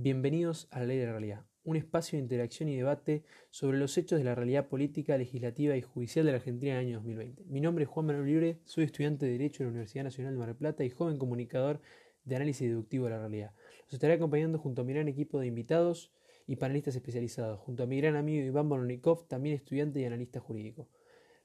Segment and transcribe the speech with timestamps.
[0.00, 3.98] Bienvenidos a La Ley de la Realidad, un espacio de interacción y debate sobre los
[3.98, 7.42] hechos de la realidad política, legislativa y judicial de la Argentina en el año 2020.
[7.46, 10.38] Mi nombre es Juan Manuel Libre, soy estudiante de Derecho de la Universidad Nacional de
[10.38, 11.80] Mar del Plata y joven comunicador
[12.22, 13.54] de análisis deductivo de la realidad.
[13.86, 16.12] Los estaré acompañando junto a mi gran equipo de invitados
[16.46, 20.88] y panelistas especializados, junto a mi gran amigo Iván Bolonikov, también estudiante y analista jurídico.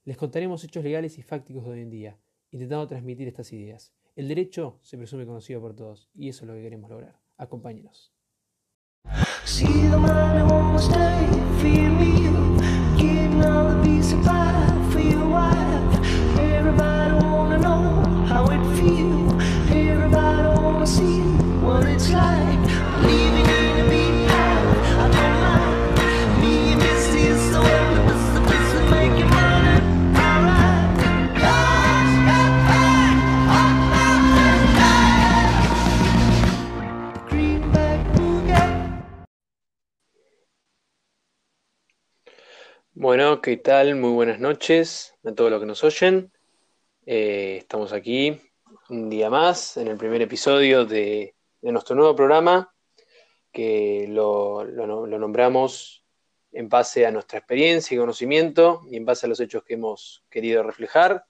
[0.05, 2.19] Les contaremos hechos legales y fácticos de hoy en día,
[2.51, 3.95] intentando transmitir estas ideas.
[4.15, 7.19] El derecho se presume conocido por todos, y eso es lo que queremos lograr.
[7.35, 8.12] Acompáñenos.
[9.45, 11.27] See the money won't stay
[11.59, 12.57] for you.
[12.97, 14.23] Getting all the peace of
[43.15, 43.93] Bueno, ¿qué tal?
[43.95, 46.31] Muy buenas noches a todos los que nos oyen.
[47.05, 48.41] Eh, estamos aquí
[48.89, 52.73] un día más en el primer episodio de, nuestro nuevo programa
[53.51, 56.03] que lo nombramos
[56.53, 60.25] en base a nuestra experiencia y conocimiento y en base a los hechos que hemos
[60.27, 61.23] querido reflejar.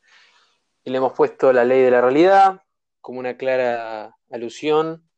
[0.85, 2.61] Y le hemos puesto la ley de la realidad
[3.01, 5.09] como una clara alusión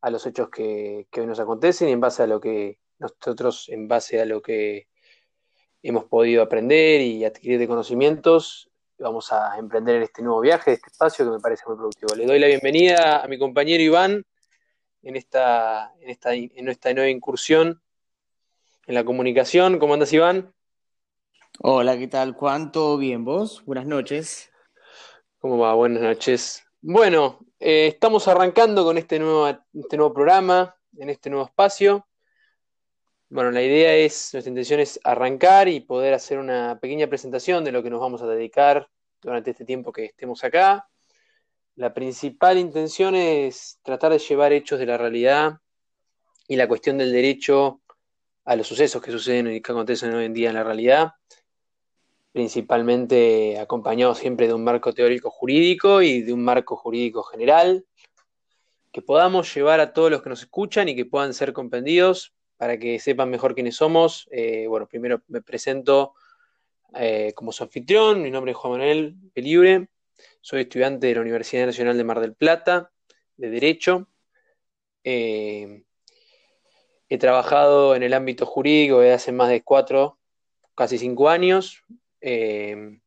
[0.00, 3.68] a los hechos que, que hoy nos acontecen y en base a lo que nosotros,
[3.68, 4.86] en base a lo que
[5.84, 10.88] hemos podido aprender y adquirir de conocimientos, vamos a emprender en este nuevo viaje, este
[10.90, 12.14] espacio que me parece muy productivo.
[12.14, 14.24] Le doy la bienvenida a mi compañero Iván
[15.02, 17.82] en esta, en esta, en esta nueva incursión
[18.86, 19.78] en la comunicación.
[19.78, 20.54] ¿Cómo andas, Iván?
[21.60, 22.72] Hola, ¿qué tal, Juan?
[22.72, 23.26] ¿Todo bien?
[23.26, 23.62] ¿Vos?
[23.66, 24.50] Buenas noches.
[25.38, 25.74] ¿Cómo va?
[25.74, 26.64] Buenas noches.
[26.80, 32.06] Bueno, eh, estamos arrancando con este nuevo, este nuevo programa, en este nuevo espacio.
[33.30, 37.72] Bueno, la idea es, nuestra intención es arrancar y poder hacer una pequeña presentación de
[37.72, 38.88] lo que nos vamos a dedicar
[39.22, 40.88] durante este tiempo que estemos acá.
[41.74, 45.58] La principal intención es tratar de llevar hechos de la realidad
[46.46, 47.80] y la cuestión del derecho
[48.44, 51.12] a los sucesos que suceden y que acontecen hoy en día en la realidad,
[52.30, 57.86] principalmente acompañado siempre de un marco teórico jurídico y de un marco jurídico general,
[58.92, 62.34] que podamos llevar a todos los que nos escuchan y que puedan ser comprendidos
[62.64, 64.26] para que sepan mejor quiénes somos.
[64.30, 66.14] Eh, bueno, primero me presento
[66.94, 69.88] eh, como su anfitrión, mi nombre es Juan Manuel Pelibre,
[70.40, 72.90] soy estudiante de la Universidad Nacional de Mar del Plata,
[73.36, 74.08] de Derecho.
[75.02, 75.84] Eh,
[77.10, 80.18] he trabajado en el ámbito jurídico desde hace más de cuatro,
[80.74, 81.84] casi cinco años.
[82.22, 82.98] y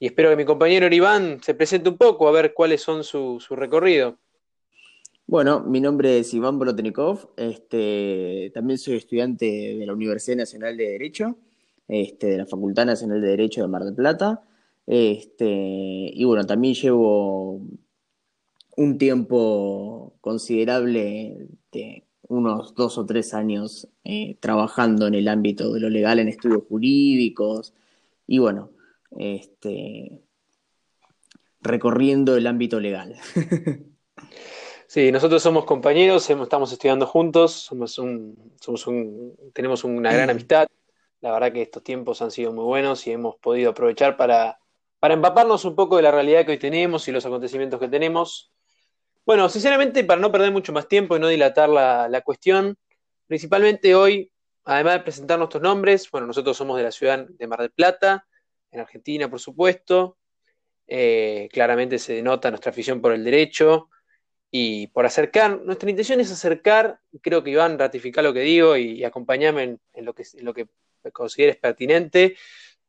[0.00, 3.54] espero que mi compañero Iván se presente un poco, a ver cuáles son su, su
[3.54, 4.18] recorrido.
[5.28, 10.88] Bueno, mi nombre es Iván Bolotnikov, este, también soy estudiante de la Universidad Nacional de
[10.88, 11.36] Derecho,
[11.88, 14.42] este, de la Facultad Nacional de Derecho de Mar del Plata,
[14.86, 15.44] este,
[16.14, 17.60] y bueno, también llevo
[18.76, 25.80] un tiempo considerable, de unos dos o tres años, eh, trabajando en el ámbito de
[25.80, 27.74] lo legal en estudios jurídicos,
[28.28, 28.70] y bueno,
[29.18, 30.22] este,
[31.62, 33.16] recorriendo el ámbito legal.
[34.88, 40.68] Sí, nosotros somos compañeros, estamos estudiando juntos, somos un, somos un, tenemos una gran amistad.
[41.20, 44.60] La verdad que estos tiempos han sido muy buenos y hemos podido aprovechar para,
[45.00, 48.52] para empaparnos un poco de la realidad que hoy tenemos y los acontecimientos que tenemos.
[49.24, 52.78] Bueno, sinceramente, para no perder mucho más tiempo y no dilatar la, la cuestión,
[53.26, 54.30] principalmente hoy,
[54.64, 58.24] además de presentar nuestros nombres, bueno, nosotros somos de la ciudad de Mar del Plata,
[58.70, 60.16] en Argentina, por supuesto.
[60.86, 63.88] Eh, claramente se denota nuestra afición por el derecho
[64.50, 68.92] y por acercar, nuestra intención es acercar, creo que Iván ratificar lo que digo y,
[68.92, 70.68] y acompañarme en, en lo que, en lo que
[71.12, 72.36] consideres pertinente,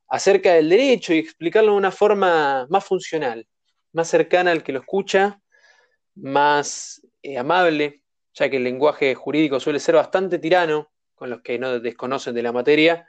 [0.07, 3.47] acerca del derecho y explicarlo de una forma más funcional,
[3.93, 5.41] más cercana al que lo escucha,
[6.15, 8.03] más eh, amable,
[8.33, 12.43] ya que el lenguaje jurídico suele ser bastante tirano con los que no desconocen de
[12.43, 13.07] la materia.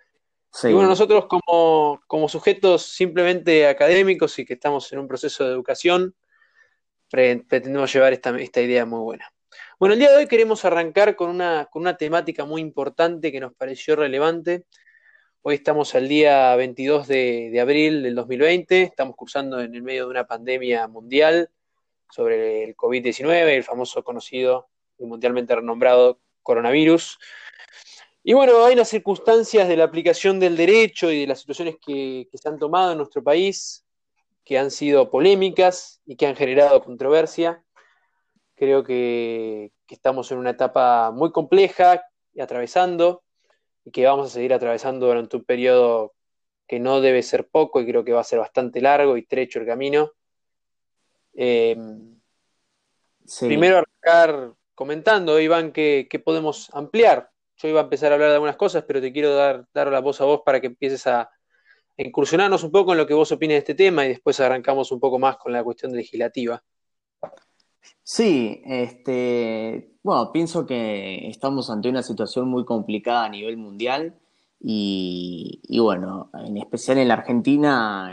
[0.50, 0.68] Sí.
[0.68, 5.52] Y bueno, nosotros como, como sujetos simplemente académicos y que estamos en un proceso de
[5.52, 6.14] educación,
[7.10, 9.32] pretendemos llevar esta, esta idea muy buena.
[9.78, 13.40] Bueno, el día de hoy queremos arrancar con una, con una temática muy importante que
[13.40, 14.64] nos pareció relevante.
[15.42, 20.04] Hoy estamos al día 22 de, de abril del 2020, estamos cursando en el medio
[20.04, 21.50] de una pandemia mundial
[22.10, 24.68] sobre el COVID-19, el famoso conocido
[24.98, 27.18] y mundialmente renombrado coronavirus.
[28.24, 32.28] Y bueno, hay unas circunstancias de la aplicación del derecho y de las situaciones que
[32.32, 33.84] se han tomado en nuestro país
[34.48, 37.62] que han sido polémicas y que han generado controversia,
[38.58, 42.02] Creo que, estamos en una etapa muy compleja
[42.34, 43.22] y atravesando,
[43.84, 46.14] y que vamos a seguir atravesando durante un periodo
[46.66, 49.60] que no debe ser poco y creo que va a ser bastante largo y trecho
[49.60, 50.10] el camino.
[51.34, 51.76] Eh,
[53.38, 57.30] primero arrancar comentando, Iván, qué, podemos ampliar.
[57.58, 60.00] Yo iba a empezar a hablar de algunas cosas, pero te quiero dar, dar la
[60.00, 61.30] voz a vos para que empieces a,
[62.04, 65.00] incursionarnos un poco en lo que vos opines de este tema y después arrancamos un
[65.00, 66.62] poco más con la cuestión legislativa.
[68.02, 74.14] Sí, este, bueno, pienso que estamos ante una situación muy complicada a nivel mundial
[74.60, 78.10] y, bueno, en especial en la Argentina,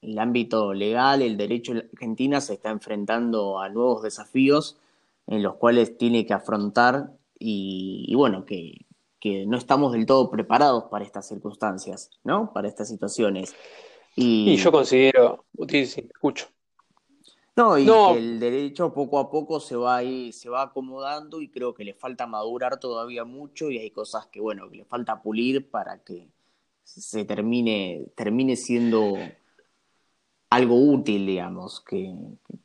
[0.00, 4.78] el ámbito legal, el derecho de Argentina se está enfrentando a nuevos desafíos
[5.26, 8.86] en los cuales tiene que afrontar y bueno, que,
[9.20, 12.52] que no estamos del todo preparados para estas circunstancias, ¿no?
[12.52, 13.54] Para estas situaciones.
[14.16, 16.48] Y, yo considero, sí, escucho.
[17.56, 21.48] No, y que el derecho poco a poco se va ahí, se va acomodando y
[21.48, 25.20] creo que le falta madurar todavía mucho y hay cosas que, bueno, que le falta
[25.20, 26.28] pulir para que
[26.84, 29.14] se termine, termine siendo
[30.48, 32.14] algo útil, digamos, que,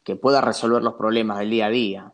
[0.04, 2.14] que pueda resolver los problemas del día a día.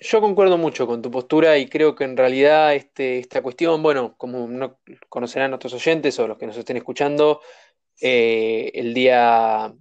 [0.00, 4.14] Yo concuerdo mucho con tu postura y creo que en realidad este, esta cuestión, bueno,
[4.16, 4.78] como no
[5.08, 7.40] conocerán nuestros oyentes o los que nos estén escuchando,
[8.00, 9.74] eh, el día,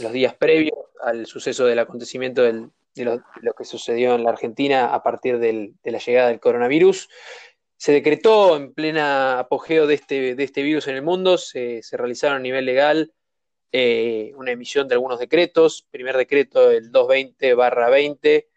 [0.00, 2.68] los días previos al suceso del acontecimiento de,
[3.04, 7.08] lo, que sucedió en la Argentina a partir de la llegada del coronavirus,
[7.82, 12.36] se decretó en plena apogeo de este, de este virus en el mundo, se, realizaron
[12.36, 13.12] a nivel legal
[13.72, 18.48] eh, una emisión de algunos decretos, primer decreto el 220 barra 20,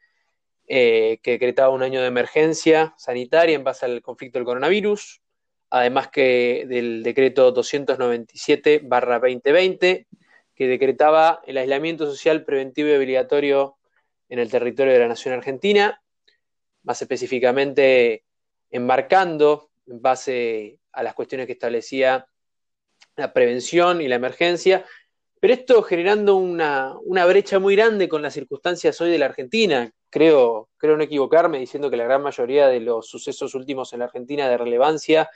[0.67, 5.21] eh, que decretaba un año de emergencia sanitaria en base al conflicto del coronavirus,
[5.69, 10.07] además que del decreto 297-2020,
[10.55, 13.77] que decretaba el aislamiento social preventivo y obligatorio
[14.29, 16.01] en el territorio de la Nación Argentina,
[16.83, 18.23] más específicamente
[18.71, 22.27] embarcando en base a las cuestiones que establecía
[23.15, 24.83] la prevención y la emergencia,
[25.39, 29.91] pero esto generando una, una brecha muy grande con las circunstancias hoy de la Argentina,
[30.15, 34.05] creo, creo no equivocarme diciendo que la gran mayoría de los sucesos últimos en la
[34.05, 35.29] Argentina de relevancia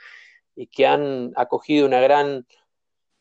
[0.55, 2.47] y que han acogido una gran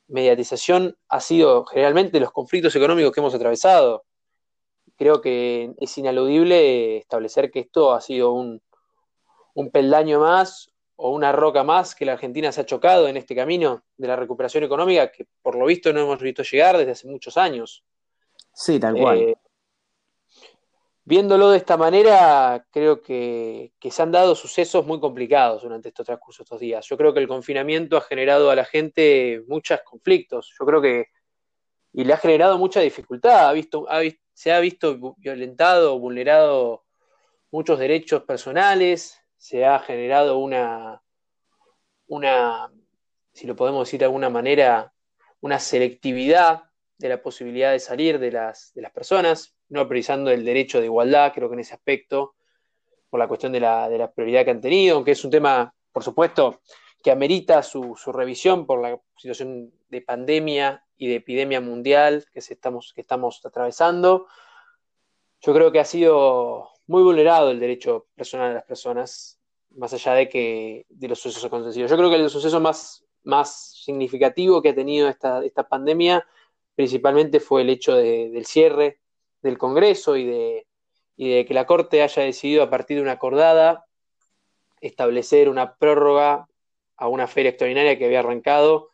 [0.06, 4.04] mediatización ha sido generalmente los conflictos económicos que hemos atravesado.
[4.96, 8.62] Creo que es inaludible establecer que esto ha sido un,
[9.54, 13.34] un peldaño más o una roca más que la Argentina se ha chocado en este
[13.34, 17.08] camino de la recuperación económica que por lo visto no hemos visto llegar desde hace
[17.08, 17.82] muchos años.
[18.52, 19.18] Sí, tal cual.
[19.18, 19.36] Eh,
[21.08, 26.42] Viéndolo de esta manera, creo que, se han dado sucesos muy complicados durante estos transcurso
[26.42, 26.86] estos días.
[26.86, 30.54] Yo creo que el confinamiento ha generado a la gente muchos conflictos.
[30.58, 31.06] Yo creo que.
[31.94, 33.48] Y le ha generado mucha dificultad.
[33.48, 33.86] Ha visto,
[34.34, 36.84] se ha visto violentado, vulnerado
[37.50, 39.18] muchos derechos personales.
[39.38, 41.02] Se ha generado una.
[42.06, 42.70] una
[43.32, 44.92] si lo podemos decir de alguna manera,
[45.40, 46.64] una selectividad
[46.98, 50.86] de la posibilidad de salir de las, de las personas no priorizando el derecho de
[50.86, 52.34] igualdad, creo que en ese aspecto,
[53.10, 55.74] por la cuestión de la, de la prioridad que han tenido, aunque es un tema,
[55.92, 56.60] por supuesto,
[57.02, 62.92] que amerita su, revisión por la situación de pandemia y de epidemia mundial que, estamos,
[62.92, 64.26] que estamos atravesando.
[65.40, 69.38] Yo creo que ha sido muy vulnerado el derecho personal de las personas,
[69.76, 71.90] más allá de que de los sucesos acontecidos.
[71.90, 76.26] Yo creo que el suceso más, más significativo que ha tenido esta, esta pandemia
[76.74, 79.00] principalmente fue el hecho del cierre
[79.42, 80.66] del Congreso y de,
[81.16, 83.84] y de que la Corte haya decidido a partir de una acordada
[84.80, 86.46] establecer una prórroga
[86.96, 88.90] a una feria extraordinaria que había arrancado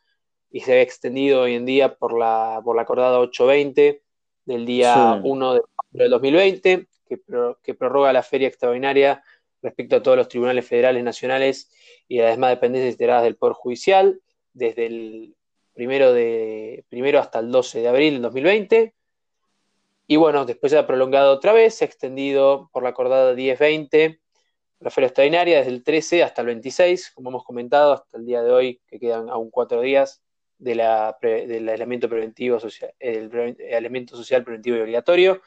[0.51, 4.03] y se había extendido hoy en día por la, por la acordada 820
[4.45, 5.63] del día 1 de
[5.95, 7.21] del 2020, que,
[7.63, 9.23] que prorroga la feria extraordinaria
[9.63, 11.71] respecto a todos los tribunales federales nacionales
[12.09, 14.21] y las demás dependencias integradas del Poder Judicial,
[14.53, 15.37] desde el
[15.73, 18.95] primero, de, primero hasta el 12 de abril del 2020,
[20.06, 24.20] y bueno, después se ha prolongado otra vez, se ha extendido por la acordada 10-20,
[24.80, 28.42] la feria extraordinaria desde el 13 hasta el 26, como hemos comentado, hasta el día
[28.42, 30.23] de hoy, que quedan aún cuatro días
[30.58, 33.30] de la, del aislamiento preventivo social, el,
[34.11, 35.40] social preventivo y obligatorio.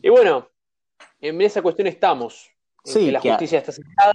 [0.00, 0.48] Y bueno,
[1.20, 2.50] en esa cuestión estamos.
[2.84, 4.12] sí, la justicia está cerrada.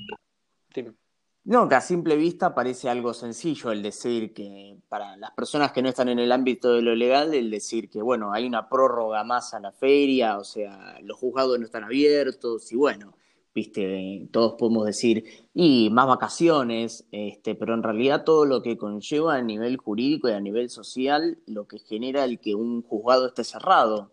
[1.45, 5.83] No, que a simple vista parece algo sencillo el decir que para las personas que
[5.83, 9.23] no están en el ámbito de lo legal, el decir que, bueno, hay una prórroga
[9.23, 13.13] más a la feria, o sea, los juzgados no están abiertos y bueno,
[13.53, 15.23] viste, todos podemos decir,
[15.53, 20.31] y más vacaciones, este, pero en realidad todo lo que conlleva a nivel jurídico y
[20.31, 24.11] a nivel social, lo que genera el que un juzgado esté cerrado,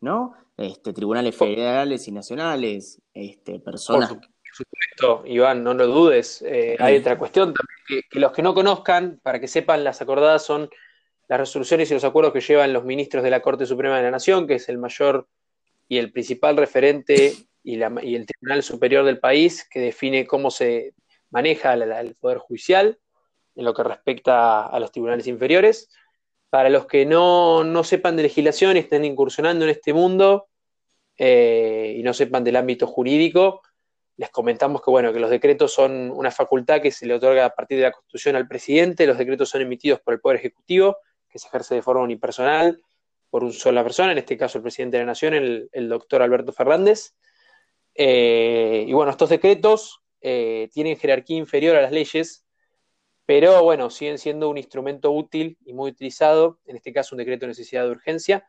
[0.00, 0.34] ¿no?
[0.58, 4.16] este, tribunales federales y nacionales, este, personas.
[4.58, 6.42] Supuesto, Iván, no lo dudes.
[6.42, 10.44] Eh, hay otra cuestión también, que, los que no conozcan, para que sepan, las acordadas
[10.44, 10.68] son
[11.28, 14.10] las resoluciones y los acuerdos que llevan los ministros de la Corte Suprema de la
[14.10, 15.28] Nación, que es el mayor
[15.86, 20.92] y el principal referente y, el Tribunal Superior del país, que define cómo se
[21.30, 22.98] maneja el Poder Judicial
[23.54, 25.88] en lo que respecta a los tribunales inferiores.
[26.50, 30.48] Para los que no, sepan de legislación y estén incursionando en este mundo
[31.16, 33.62] eh, y no sepan del ámbito jurídico,
[34.18, 37.50] les comentamos que, bueno, que los decretos son una facultad que se le otorga a
[37.50, 40.98] partir de la Constitución al presidente, los decretos son emitidos por el Poder Ejecutivo,
[41.28, 42.82] que se ejerce de forma unipersonal
[43.30, 46.52] por una sola persona, en este caso el presidente de la Nación, el, doctor Alberto
[46.52, 47.14] Fernández.
[47.94, 52.44] Eh, y bueno, estos decretos eh, tienen jerarquía inferior a las leyes,
[53.24, 57.42] pero bueno, siguen siendo un instrumento útil y muy utilizado, en este caso un decreto
[57.42, 58.44] de necesidad de urgencia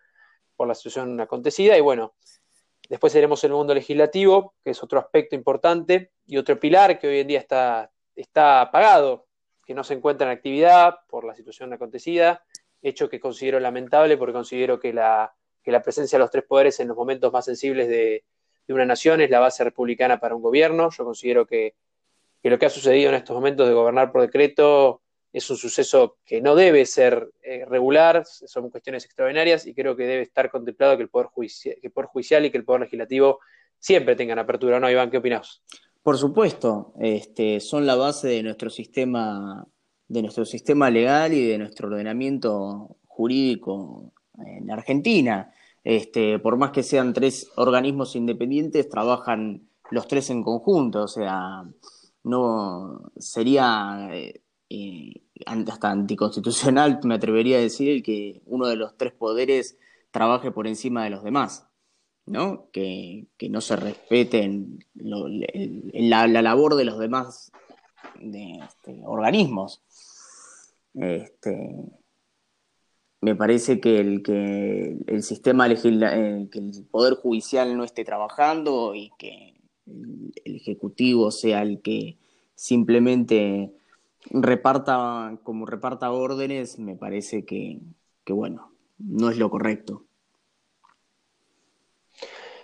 [0.56, 2.16] por la situación acontecida, y bueno,
[2.90, 7.20] después tenemos el mundo legislativo, que es otro aspecto importante, y otro pilar que hoy
[7.20, 9.28] en día está, está apagado,
[9.66, 12.44] que no se encuentra en actividad por la situación acontecida,
[12.82, 16.80] hecho que considero lamentable porque considero que la, que la presencia de los tres poderes
[16.80, 18.26] en los momentos más sensibles de,
[18.68, 21.76] de una nación es la base republicana para un gobierno, yo considero que
[22.42, 26.18] que lo que ha sucedido en estos momentos de gobernar por decreto es un suceso
[26.26, 30.98] que no debe ser eh, regular, son cuestiones extraordinarias y creo que debe estar contemplado
[30.98, 33.40] que el Poder, Judicial, y que el Poder Legislativo
[33.78, 35.12] siempre tengan apertura, ¿no, Iván?
[35.12, 35.62] ¿Qué opinás?
[36.02, 39.68] Por supuesto, este, son la base de nuestro sistema,
[40.08, 44.12] de nuestro sistema legal y de nuestro ordenamiento jurídico
[44.44, 45.54] en Argentina.
[45.84, 51.64] Este, por más que sean tres organismos independientes, trabajan los tres en conjunto, o sea,
[52.24, 59.14] no sería eh, eh, hasta anticonstitucional, me atrevería a decir, que uno de los tres
[59.14, 59.78] poderes
[60.12, 61.68] trabaje por encima de los demás,
[62.26, 62.70] ¿no?
[62.72, 67.52] Que, no se respeten la, labor de los demás
[68.22, 69.82] este, organismos.
[70.94, 71.86] Este,
[73.22, 78.06] me parece que el que el sistema legisla eh, que el poder judicial no esté
[78.06, 82.18] trabajando y que el ejecutivo sea el que
[82.56, 83.74] simplemente
[84.32, 87.80] reparta como reparta órdenes, me parece que,
[88.28, 90.06] bueno, no es lo correcto.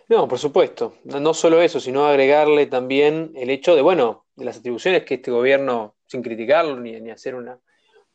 [0.07, 0.95] No, por supuesto.
[1.03, 5.31] No solo eso, sino agregarle también el hecho de, bueno, de las atribuciones que este
[5.31, 7.60] gobierno, sin criticarlo ni, ni hacer una.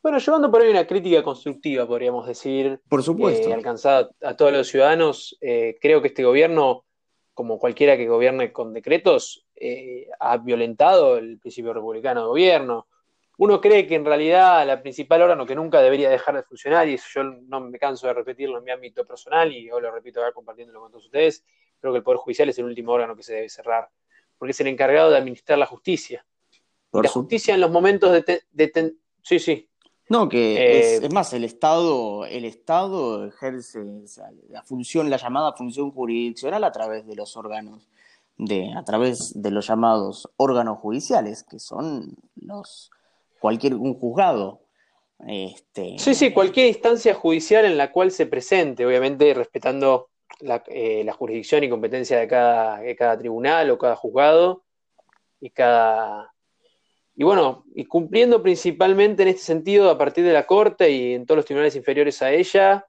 [0.01, 2.79] Bueno, llevando por ahí una crítica constructiva, podríamos decir.
[2.87, 3.49] Por supuesto.
[3.49, 5.37] Eh, alcanzada a todos los ciudadanos.
[5.41, 6.85] Eh, creo que este gobierno
[7.33, 12.87] como cualquiera que gobierne con decretos, eh, ha violentado el principio republicano de gobierno.
[13.41, 16.93] Uno cree que en realidad la principal órgano que nunca debería dejar de funcionar, y
[16.93, 20.21] eso yo no me canso de repetirlo en mi ámbito personal, y hoy lo repito
[20.21, 21.43] acá compartiéndolo con todos ustedes,
[21.79, 23.89] creo que el Poder Judicial es el último órgano que se debe cerrar,
[24.37, 26.23] porque es el encargado de administrar la justicia.
[26.91, 28.93] la justicia en los momentos de, de
[29.23, 29.67] sí, sí,
[30.07, 33.83] no, que es, eh, más, el Estado, el Estado ejerce
[34.49, 37.89] la función, la llamada función jurisdiccional a través de los órganos,
[38.37, 42.91] de, a través de los llamados órganos judiciales, que son los
[43.41, 44.61] cualquier un juzgado.
[45.27, 51.03] Este, sí, sí, cualquier instancia judicial en la cual se presente, obviamente respetando la, eh,
[51.03, 54.63] la jurisdicción y competencia de cada, de cada tribunal o cada juzgado
[55.39, 56.31] y cada
[57.15, 61.25] y bueno, y cumpliendo principalmente en este sentido a partir de la Corte y en
[61.25, 62.87] todos los tribunales inferiores a ella,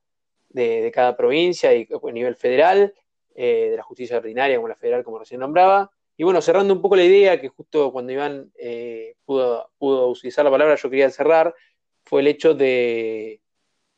[0.48, 2.94] de, cada provincia y a nivel federal,
[3.34, 5.90] eh, de la justicia ordinaria como la federal, como recién nombraba.
[6.22, 10.44] Y bueno, cerrando un poco la idea, que justo cuando Iván eh, pudo, pudo, utilizar
[10.44, 11.52] la palabra, yo quería cerrar,
[12.04, 13.40] fue el hecho de,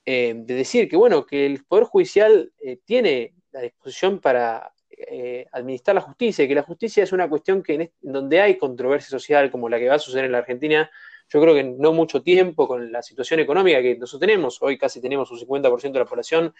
[0.07, 2.51] eh, de decir que bueno, que el Poder Judicial
[2.87, 7.63] tiene la disposición para eh, administrar la justicia, y que la justicia es una cuestión
[7.63, 10.91] que en, donde hay controversia social como la que va a suceder en la Argentina,
[11.29, 14.99] yo creo que no mucho tiempo con la situación económica que nosotros tenemos, hoy casi
[15.03, 16.55] tenemos un 50% de la población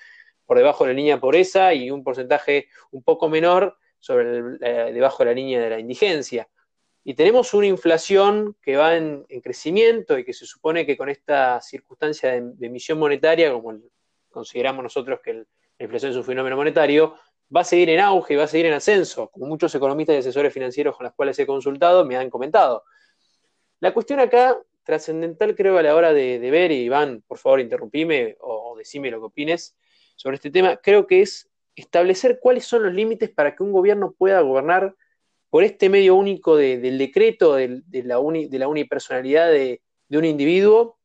[0.45, 4.93] por debajo de la línea de pobreza y un porcentaje un poco menor sobre eh,
[4.93, 6.47] debajo de la línea de la indigencia.
[7.05, 11.59] Y tenemos una inflación que va en, crecimiento y que se supone que con esta
[11.63, 13.79] circunstancia de, emisión monetaria, como
[14.29, 15.45] consideramos nosotros que la
[15.79, 17.15] inflación es un fenómeno monetario,
[17.55, 20.19] va a seguir en auge y va a seguir en ascenso, como muchos economistas y
[20.19, 22.85] asesores financieros con los cuales he consultado me han comentado.
[23.81, 28.37] La cuestión acá, trascendental creo a la hora de, ver, y Iván, por favor, interrumpime
[28.41, 29.77] o, decime lo que opines
[30.17, 34.13] sobre este tema, creo que es establecer cuáles son los límites para que un gobierno
[34.17, 34.95] pueda gobernar
[35.51, 40.99] por este medio único del decreto, de, la de, la unipersonalidad de, un individuo,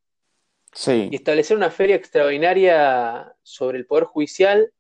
[0.86, 4.72] y establecer una feria extraordinaria sobre el Poder Judicial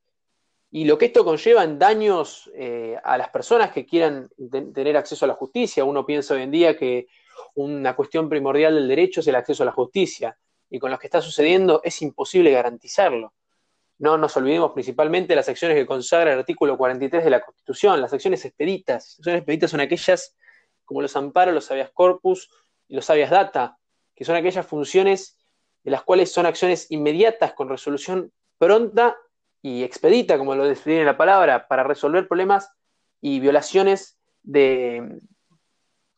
[0.72, 4.30] y lo que esto conlleva en daños eh, a las personas que quieran
[4.74, 5.84] tener acceso a la justicia.
[5.84, 7.08] Uno piensa hoy en día que
[7.56, 10.38] una cuestión primordial del derecho es el acceso a la justicia,
[10.70, 13.34] y con lo que está sucediendo es imposible garantizarlo.
[14.00, 18.02] No nos olvidemos principalmente de las acciones que consagra el artículo 43 de la Constitución,
[18.02, 19.04] las acciones expeditas.
[19.04, 20.36] Las acciones expeditas son aquellas
[20.86, 22.50] como los amparos, los habeas corpus
[22.88, 23.78] y los habeas data,
[24.16, 25.38] que son aquellas funciones
[25.84, 29.16] de las cuales son acciones inmediatas con resolución pronta
[29.62, 32.72] y expedita, como lo define la palabra, para resolver problemas
[33.22, 35.20] y violaciones de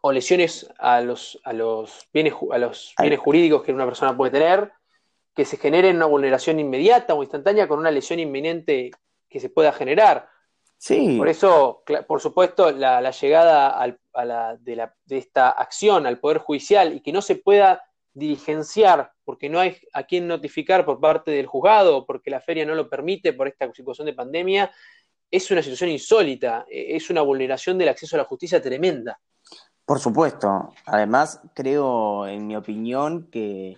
[0.02, 4.32] o lesiones a los, a los, bienes, a los bienes jurídicos que una persona puede
[4.32, 4.72] tener,
[5.36, 8.92] que se generen una vulneración inmediata o instantánea con una lesión inminente
[9.30, 10.30] que se pueda generar.
[10.78, 11.18] Sí.
[11.18, 16.40] Por eso, por supuesto, la, llegada a la, de, la, de, esta acción al Poder
[16.40, 17.84] Judicial y que no se pueda
[18.14, 22.66] diligenciar porque no hay a quién notificar por parte del juzgado o porque la feria
[22.66, 24.72] no lo permite por esta situación de pandemia,
[25.30, 29.20] es una situación insólita, e, es una vulneración del acceso a la justicia tremenda.
[29.86, 30.74] Por supuesto.
[30.86, 33.78] Además, creo, en mi opinión, que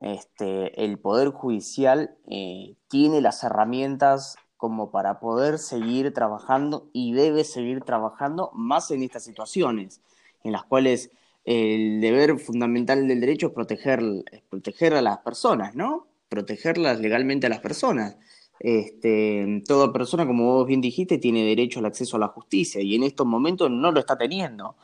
[0.00, 7.44] este, el Poder Judicial eh, tiene las herramientas como para poder seguir trabajando y debe
[7.44, 10.00] seguir trabajando más en estas situaciones,
[10.44, 11.10] en las cuales
[11.44, 14.02] el deber fundamental del derecho es proteger,
[14.50, 16.06] proteger a las personas, ¿no?
[16.28, 18.16] Protegerlas legalmente a las personas.
[18.58, 22.94] Este, toda persona, como vos bien dijiste, tiene derecho al acceso a la justicia y
[22.94, 24.76] en estos momentos no lo está teniendo.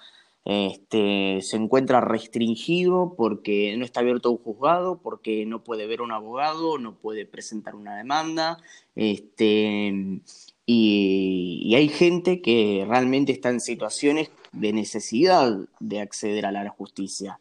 [0.49, 6.13] Este, se encuentra restringido porque no está abierto un juzgado, porque no puede ver un
[6.13, 8.59] abogado, no puede presentar una demanda,
[8.95, 10.21] este,
[10.67, 17.41] y, hay gente que realmente está en situaciones de necesidad de acceder a la justicia.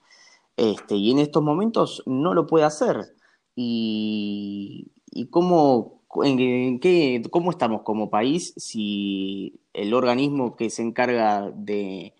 [0.58, 3.16] Este, y en estos momentos no lo puede hacer.
[3.56, 4.92] ¿Y,
[5.30, 12.14] cómo, en, qué, cómo estamos como país si el organismo que se encarga de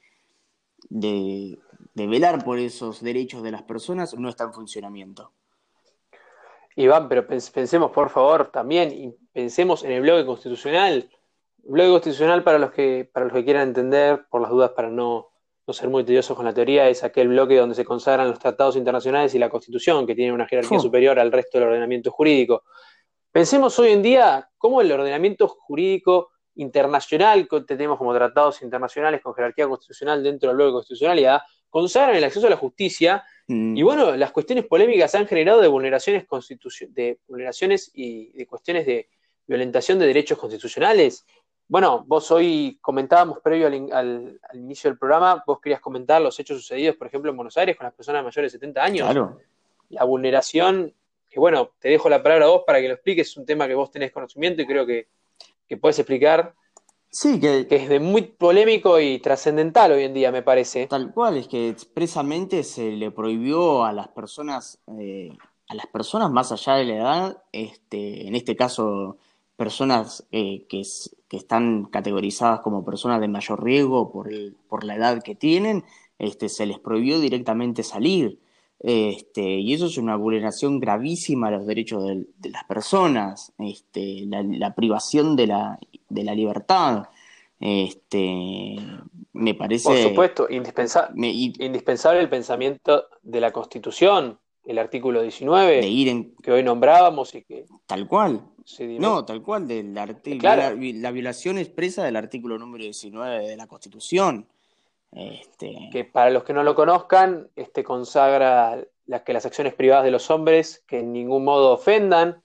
[0.90, 1.58] de,
[1.94, 5.32] velar por esos derechos de las personas no está en funcionamiento.
[6.76, 11.10] Iván, pero pensemos por favor también y pensemos en el bloque constitucional.
[11.64, 15.30] Bloque constitucional para los que para los que quieran entender, por las dudas para no,
[15.66, 18.76] no ser muy tediosos con la teoría, es aquel bloque donde se consagran los tratados
[18.76, 22.64] internacionales y la Constitución, que tiene una jerarquía superior al resto del ordenamiento jurídico.
[23.32, 29.68] Pensemos hoy en día cómo el ordenamiento jurídico internacional, tenemos como tratados internacionales con jerarquía
[29.68, 33.76] constitucional dentro del bloque constitucionalidad, consagran el acceso a la justicia mm.
[33.76, 36.26] y bueno, las cuestiones polémicas han generado de vulneraciones
[36.90, 39.10] de vulneraciones y de cuestiones de
[39.48, 41.26] violentación de derechos constitucionales.
[41.68, 46.96] Bueno, vos hoy comentábamos previo al, inicio del programa, vos querías comentar los hechos sucedidos,
[46.96, 49.06] por ejemplo, en Buenos Aires con las personas mayores de 70 años.
[49.10, 49.40] Claro.
[49.90, 50.94] La vulneración,
[51.30, 53.68] que bueno, te dejo la palabra a vos para que lo expliques, es un tema
[53.68, 55.08] que vos tenés conocimiento y creo que
[55.68, 56.54] que puedes explicar.
[57.10, 60.88] Sí, que, es de muy polémico y trascendental hoy en día, me parece.
[60.88, 65.30] Tal cual, es que expresamente se le prohibió a las personas, eh,
[65.70, 69.18] a las personas más allá de la edad, este, en este caso
[69.56, 70.82] personas eh, que,
[71.30, 74.30] que, están categorizadas como personas de mayor riesgo por,
[74.68, 75.86] por la edad que tienen,
[76.20, 78.40] este, se les prohibió directamente salir.
[78.80, 84.76] Este, y eso es una vulneración gravísima a los derechos de, las personas, este, la,
[84.76, 87.10] privación de la, de la libertad.
[87.60, 88.76] Este,
[89.34, 89.90] me parece.
[89.90, 95.82] Por supuesto, indispensable el pensamiento de la Constitución, el artículo 19,
[96.44, 97.66] que hoy nombrábamos y que.
[97.86, 98.42] Tal cual.
[99.00, 104.48] no, tal cual, del la, la, violación expresa del artículo número 19 de la Constitución.
[105.16, 105.90] Este...
[105.92, 110.12] Que para los que no lo conozcan, este consagra las que las acciones privadas de
[110.12, 112.44] los hombres que en ningún modo ofendan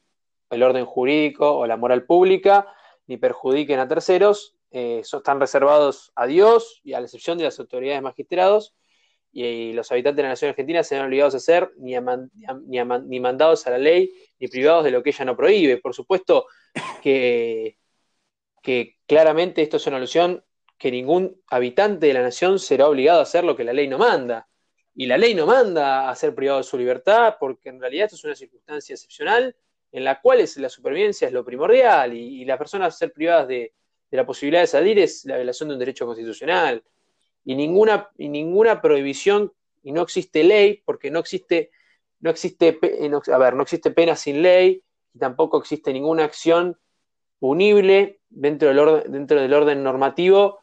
[0.50, 2.66] el orden jurídico o la moral pública,
[3.06, 7.58] ni perjudiquen a terceros, eh, están reservados a Dios y a la excepción de las
[7.58, 8.74] autoridades magistrados,
[9.32, 11.94] y, los habitantes de la nación argentina se ven obligados a ser ni,
[12.66, 15.76] ni, mandados a la ley, ni privados de lo que ella no prohíbe.
[15.76, 16.46] Por supuesto
[17.00, 17.76] que
[19.06, 20.44] claramente esto es una alusión
[20.80, 23.98] que ningún habitante de la nación será obligado a hacer lo que la ley no
[23.98, 24.48] manda.
[24.94, 28.16] Y la ley no manda a ser privado de su libertad, porque en realidad esto
[28.16, 29.54] es una circunstancia excepcional
[29.92, 33.74] en la cual es, la supervivencia es lo primordial y, las personas ser privadas de,
[34.10, 36.82] la posibilidad de salir es la violación de un derecho constitucional.
[37.44, 41.72] Y ninguna, y ninguna prohibición, y no existe ley, porque no existe,
[42.20, 42.78] no existe,
[43.30, 46.78] a ver, no existe pena sin ley, y tampoco existe ninguna acción
[47.38, 50.60] punible dentro del orden, dentro del orden normativo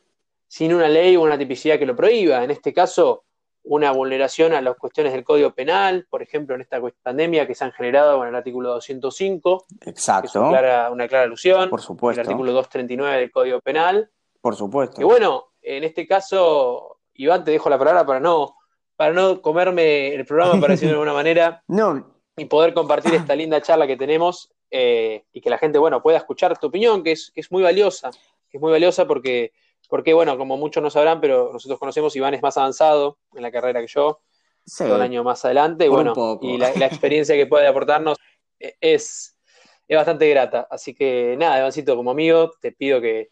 [0.47, 2.43] sin una ley o una tipicidad que lo prohíba.
[2.43, 3.25] En este caso,
[3.67, 7.65] una vulneración a las cuestiones del Código Penal, por ejemplo, en esta pandemia que se
[7.65, 9.65] han generado con el artículo 205.
[9.86, 10.27] Exacto.
[10.27, 11.69] es una clara, una clara alusión.
[11.69, 12.21] Por supuesto.
[12.21, 14.10] El artículo 239 del Código Penal.
[14.41, 14.97] Por supuesto.
[14.97, 18.55] Que bueno, en este caso, Iván, te dejo la palabra para no,
[18.95, 21.63] para no comerme el programa, para decirlo de alguna manera.
[21.67, 22.15] No.
[22.38, 26.17] Y poder compartir esta linda charla que tenemos eh, y que la gente, bueno, pueda
[26.17, 28.12] escuchar tu opinión, que es, que es muy valiosa.
[28.49, 29.51] Que es muy valiosa porque
[29.88, 33.52] porque, bueno, como muchos no sabrán, pero nosotros conocemos, Iván es más avanzado en la
[33.52, 34.21] carrera que yo,
[34.82, 38.17] un año más adelante, y bueno, y la, experiencia que puede aportarnos
[38.60, 39.38] es,
[39.88, 40.67] es bastante grata.
[40.69, 43.32] Así que nada, Ivancito, como amigo, te pido que,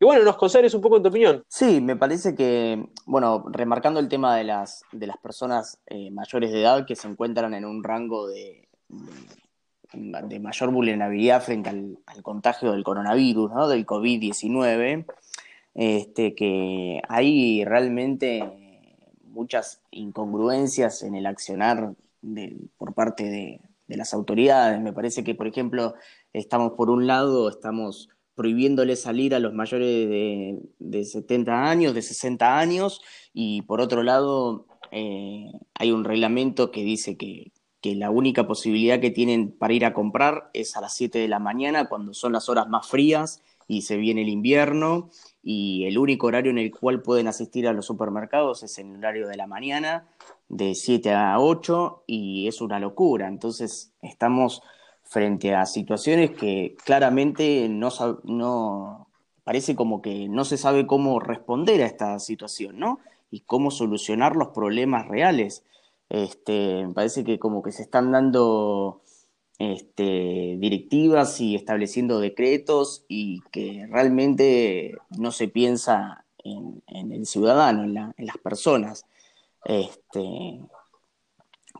[0.00, 1.44] bueno, nos consagres un poco en tu opinión.
[1.48, 6.52] Sí, me parece que, bueno, remarcando el tema de las, de las personas eh, mayores
[6.52, 8.68] de edad que se encuentran en un rango de,
[9.92, 13.68] de mayor vulnerabilidad frente al, al contagio del coronavirus, ¿no?
[13.68, 15.06] del COVID-19,
[15.76, 18.42] este, que hay realmente
[19.22, 21.94] muchas incongruencias en el accionar
[22.78, 24.80] por parte de, las autoridades.
[24.80, 25.94] Me parece que, por ejemplo,
[26.32, 30.08] estamos por un lado, estamos prohibiéndole salir a los mayores
[30.78, 33.00] de, 70 años, de 60 años,
[33.32, 38.98] y por otro lado eh, hay un reglamento que dice que, que, la única posibilidad
[38.98, 42.32] que tienen para ir a comprar es a las 7 de la mañana, cuando son
[42.32, 45.10] las horas más frías y se viene el invierno,
[45.48, 48.98] y el único horario en el cual pueden asistir a los supermercados es en el
[48.98, 50.08] horario de la mañana,
[50.48, 53.28] de 7 a 8, y es una locura.
[53.28, 54.60] Entonces estamos
[55.04, 57.90] frente a situaciones que claramente no,
[58.24, 59.06] no
[59.44, 62.98] parece como que no se sabe cómo responder a esta situación, ¿no?
[63.30, 65.62] Y cómo solucionar los problemas reales.
[66.08, 69.00] Este, parece que como que se están dando
[69.58, 78.26] este, directivas y estableciendo decretos y que realmente no se piensa en, el ciudadano, en,
[78.26, 79.06] las personas.
[79.64, 80.60] Este,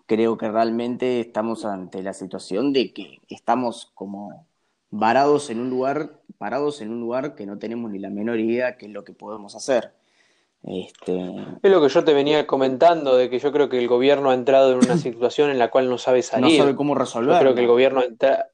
[0.06, 4.46] creo que realmente estamos ante la situación de que estamos como
[4.90, 8.76] varados en un lugar, parados en un lugar que no tenemos ni la menor idea
[8.76, 9.92] qué es lo que podemos hacer.
[10.62, 11.34] Este...
[11.62, 14.34] Es lo que yo te venía comentando, de que yo creo que el gobierno ha
[14.34, 16.58] entrado en una situación en la cual no sabe salir.
[16.58, 17.34] No sabe cómo resolver.
[17.34, 18.50] Yo creo que el gobierno entra...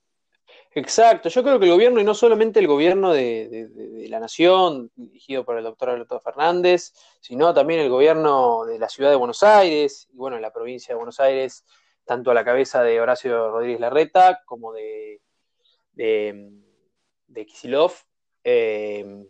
[0.75, 5.45] Exacto, yo creo que el gobierno, y no solamente el gobierno de, la nación, dirigido
[5.45, 10.09] por el doctor Alberto Fernández, sino también el gobierno de la ciudad de Buenos Aires,
[10.11, 11.67] y bueno, la provincia de Buenos Aires,
[12.07, 15.21] tanto a la cabeza de Horacio Rodríguez Larreta como de,
[15.93, 16.51] de,
[17.27, 17.93] de Kisilov,
[18.43, 19.27] eh,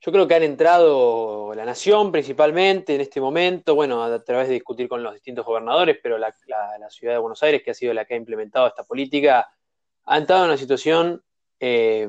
[0.00, 4.54] yo creo que han entrado la nación principalmente en este momento, bueno, a través de
[4.54, 6.32] discutir con los distintos gobernadores, pero la,
[6.88, 9.48] ciudad de Buenos Aires, que ha sido la que ha implementado esta política,
[10.04, 11.22] ha entrado en una situación
[11.60, 12.08] eh,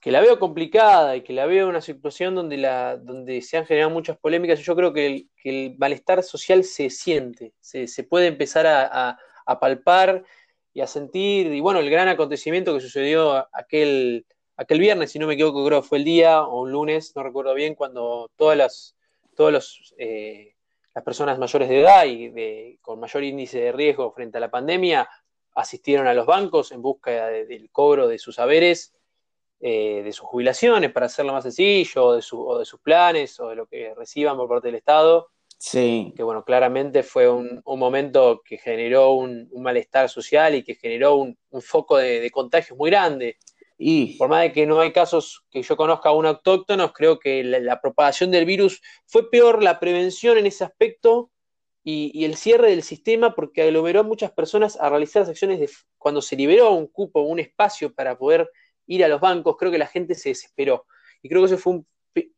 [0.00, 3.56] que la veo complicada y que la veo en una situación donde, la, donde se
[3.56, 4.58] han generado muchas polémicas.
[4.60, 10.24] Yo creo que el, malestar social se siente, se, puede empezar a palpar
[10.72, 14.26] y a sentir, y bueno, el gran acontecimiento que sucedió aquel
[14.60, 17.22] aquel viernes, si no me equivoco, creo que fue el día, o un lunes, no
[17.22, 18.94] recuerdo bien, cuando todas las,
[19.34, 20.54] todos eh,
[20.94, 25.08] las personas mayores de edad y con mayor índice de riesgo frente a la pandemia
[25.54, 28.92] asistieron a los bancos en busca del cobro de sus haberes,
[29.60, 33.66] eh, de sus jubilaciones, para hacerlo más sencillo, o de, sus planes, o de lo
[33.66, 35.28] que reciban por parte del Estado.
[35.58, 36.12] Sí.
[36.14, 41.36] Que bueno, claramente fue un, momento que generó un, malestar social y que generó un,
[41.62, 43.38] foco de, de contagios muy grande.
[43.82, 47.42] Y por más de que no hay casos que yo conozca aún autóctonos, creo que
[47.42, 51.30] la, propagación del virus fue peor la prevención en ese aspecto
[51.82, 56.20] y, el cierre del sistema porque aglomeró a muchas personas a realizar acciones de cuando
[56.20, 58.50] se liberó un cupo, un espacio para poder
[58.86, 60.84] ir a los bancos, creo que la gente se desesperó.
[61.22, 61.82] Y creo que eso fue,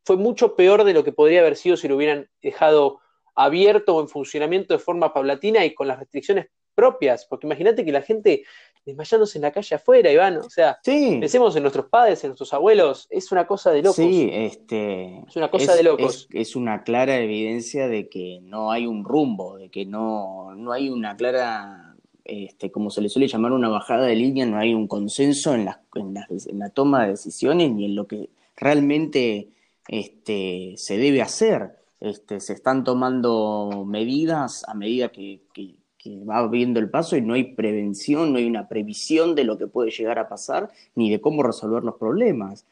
[0.05, 3.01] fue mucho peor de lo que podría haber sido si lo hubieran dejado
[3.35, 7.91] abierto o en funcionamiento de forma paulatina y con las restricciones propias, porque imagínate que
[7.91, 8.45] la gente
[8.85, 13.07] desmayándose en la calle afuera, Iván, o sea, pensemos en nuestros padres, en nuestros abuelos,
[13.09, 13.95] es una cosa de locos.
[13.95, 16.27] Sí, este, es una cosa de locos.
[16.31, 20.89] Es, una clara evidencia de que no hay un rumbo, de que no, no hay
[20.89, 24.87] una clara, este, como se le suele llamar, una bajada de línea, no hay un
[24.87, 29.49] consenso en la, en la, en la toma de decisiones ni en lo que realmente
[29.87, 31.77] este, se debe hacer.
[32.01, 37.33] Este, se están tomando medidas a medida que que va viendo el paso y no
[37.33, 41.21] hay prevención, no hay una previsión de lo que puede llegar a pasar ni de
[41.21, 42.65] cómo resolver los problemas.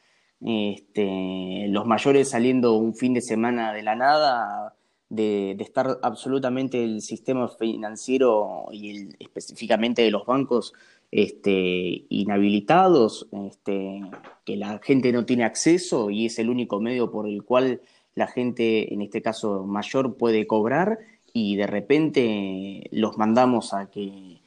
[0.44, 4.74] Este, los mayores saliendo un fin de semana de la nada,
[5.08, 10.72] de, estar absolutamente el sistema financiero y específicamente de los bancos
[11.10, 14.00] este, inhabilitados, este,
[14.44, 17.82] que la gente no tiene acceso y es el único medio por el cual
[18.14, 20.98] la gente, en este caso mayor, puede cobrar
[21.32, 24.40] y de repente los mandamos a que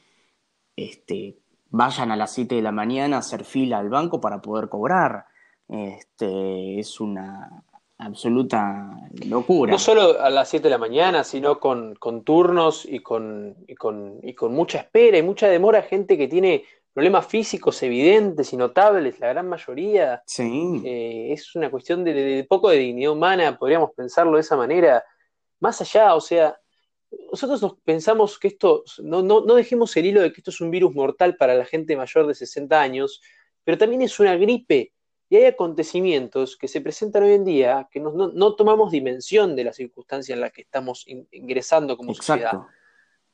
[0.76, 1.38] este,
[1.70, 5.26] vayan a las 7 de la mañana a hacer fila al banco para poder cobrar.
[5.68, 7.64] Este, es una
[7.98, 9.72] absoluta locura.
[9.72, 13.74] No solo a las 7 de la mañana, sino con, con turnos y con, y
[13.74, 18.56] con, y con mucha espera y mucha demora, gente que tiene problemas físicos evidentes y
[18.56, 20.22] notables, la gran mayoría.
[20.26, 20.82] Sí.
[20.84, 25.04] Eh, es una cuestión de, poco de dignidad humana, podríamos pensarlo de esa manera.
[25.60, 26.58] Más allá, o sea,
[27.30, 30.70] nosotros pensamos que esto, no, no, no dejemos el hilo de que esto es un
[30.70, 33.20] virus mortal para la gente mayor de 60 años,
[33.64, 34.92] pero también es una gripe.
[35.28, 39.64] Y hay acontecimientos que se presentan hoy en día que no, no, tomamos dimensión de
[39.64, 42.60] la circunstancia en la que estamos ingresando como sociedad.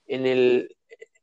[0.06, 0.74] En el,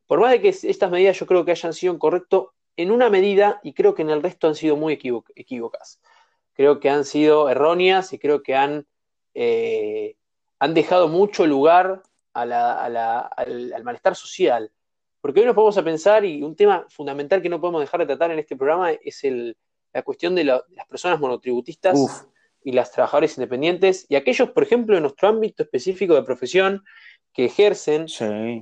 [0.05, 3.59] por más de que estas medidas yo creo que hayan sido correcto en una medida
[3.63, 6.01] y creo que en el resto han sido muy equívocas.
[6.53, 8.85] Creo que han sido erróneas y creo que han,
[9.33, 10.17] eh,
[10.59, 12.03] han dejado mucho lugar
[12.41, 14.71] al, malestar social.
[15.21, 18.05] Porque hoy nos podemos a pensar, y un tema fundamental que no podemos dejar de
[18.05, 19.21] tratar en este programa es
[19.93, 22.25] la cuestión de, las personas monotributistas
[22.63, 26.83] y las trabajadoras independientes y aquellos, por ejemplo, en nuestro ámbito específico de profesión,
[27.33, 28.07] que ejercen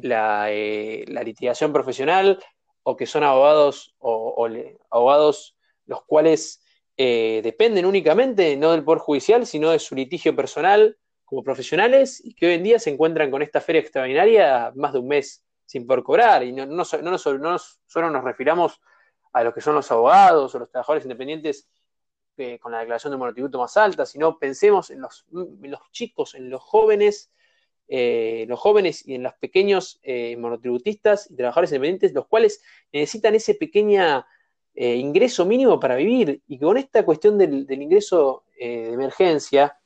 [0.04, 2.40] la, eh, la, litigación profesional
[2.84, 4.48] o que son abogados o,
[4.90, 6.62] abogados los cuales
[6.98, 12.34] eh, dependen únicamente no del Poder Judicial, sino de su litigio personal como profesionales y
[12.34, 15.86] que hoy en día se encuentran con esta feria extraordinaria más de un mes sin
[15.86, 16.44] poder cobrar.
[16.44, 18.82] Y no, no, no, solo nos refiramos
[19.34, 21.70] a lo que son los abogados o los trabajadores independientes
[22.38, 26.34] eh, con la declaración de monotributo más alta, sino pensemos en los, en los chicos,
[26.34, 27.32] en los jóvenes
[27.90, 32.62] eh, los jóvenes y en los pequeños eh, monotributistas y trabajadores independientes, los cuales
[32.92, 34.26] necesitan ese pequeño
[34.76, 36.42] eh, ingreso mínimo para vivir.
[36.48, 39.78] Y con esta cuestión del, ingreso de emergencia,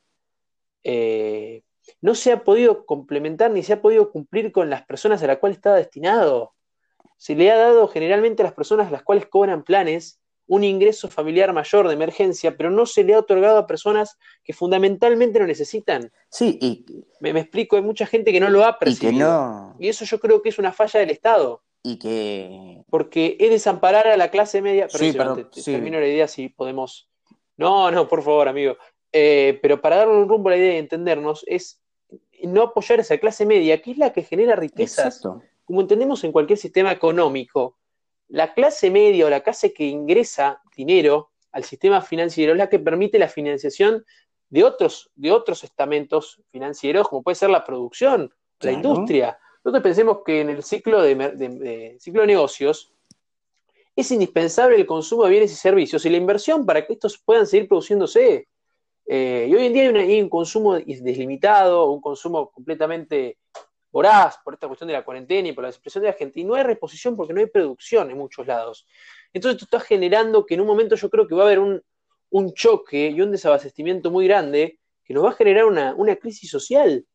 [0.84, 5.38] no se ha podido complementar ni se ha podido cumplir con las personas a las
[5.38, 6.54] cuales está destinado.
[7.18, 11.08] Se le ha dado generalmente a las personas a las cuales cobran planes un ingreso
[11.08, 15.48] familiar mayor de emergencia, pero no se le ha otorgado a personas que fundamentalmente lo
[15.48, 16.12] necesitan.
[16.30, 16.86] Sí, y
[17.22, 19.74] me, explico, hay mucha gente que no lo ha percibido.
[19.80, 21.64] Y, eso yo creo que es una falla del Estado.
[21.84, 22.84] Y que.
[22.90, 24.90] Porque es desamparar a la clase media.
[24.92, 27.10] Pero sí, termino la idea si podemos.
[27.56, 28.76] No, no, por favor, amigo.
[29.14, 31.82] Eh, pero para darle un rumbo a la idea y entendernos, es
[32.44, 35.22] no apoyar esa clase media, que es la que genera riquezas.
[35.66, 37.78] Como entendemos en cualquier sistema económico,
[38.28, 42.80] la clase media o la clase que ingresa dinero al sistema financiero es la que
[42.80, 44.06] permite la financiación
[44.50, 49.38] de otros, de otros estamentos financieros, como puede ser la producción, la industria.
[49.64, 52.94] Nosotros pensemos que en el ciclo de, ciclo de negocios
[53.96, 57.46] es indispensable el consumo de bienes y servicios y la inversión para que estos puedan
[57.46, 58.48] seguir produciéndose.
[59.14, 63.40] Eh, y hoy en día hay, un consumo deslimitado, un consumo completamente
[63.92, 66.46] voraz por esta cuestión de la cuarentena y por la expresión de la gente, y
[66.46, 68.88] no hay reposición porque no hay producción en muchos lados.
[69.34, 71.84] Entonces esto está generando que en un momento yo creo que va a haber un,
[72.54, 77.06] choque y un desabastecimiento muy grande que nos va a generar una, crisis social,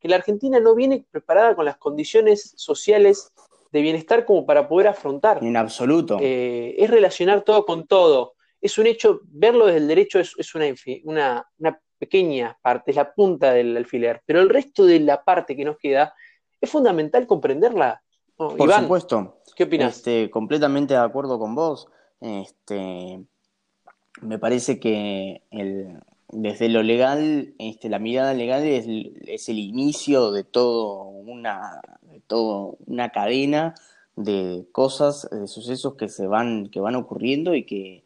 [0.00, 3.30] que la Argentina no viene preparada con las condiciones sociales
[3.72, 5.44] de bienestar como para poder afrontar.
[5.44, 6.16] En absoluto.
[6.18, 8.35] Eh, es relacionar todo con todo.
[8.66, 10.66] Es un hecho, verlo desde el derecho es, una,
[11.04, 15.54] una, una pequeña parte, es la punta del alfiler, pero el resto de la parte
[15.54, 16.12] que nos queda
[16.60, 18.02] es fundamental comprenderla.
[18.36, 19.40] Por supuesto.
[19.54, 19.98] ¿Qué opinas?
[19.98, 21.86] Este, completamente de acuerdo con vos.
[22.20, 23.24] Este,
[24.20, 28.84] me parece que el, desde lo legal, este, la mirada legal es,
[29.28, 33.76] es, el inicio de todo una, de todo una cadena
[34.16, 38.05] de cosas, de sucesos que se van, que van ocurriendo y que,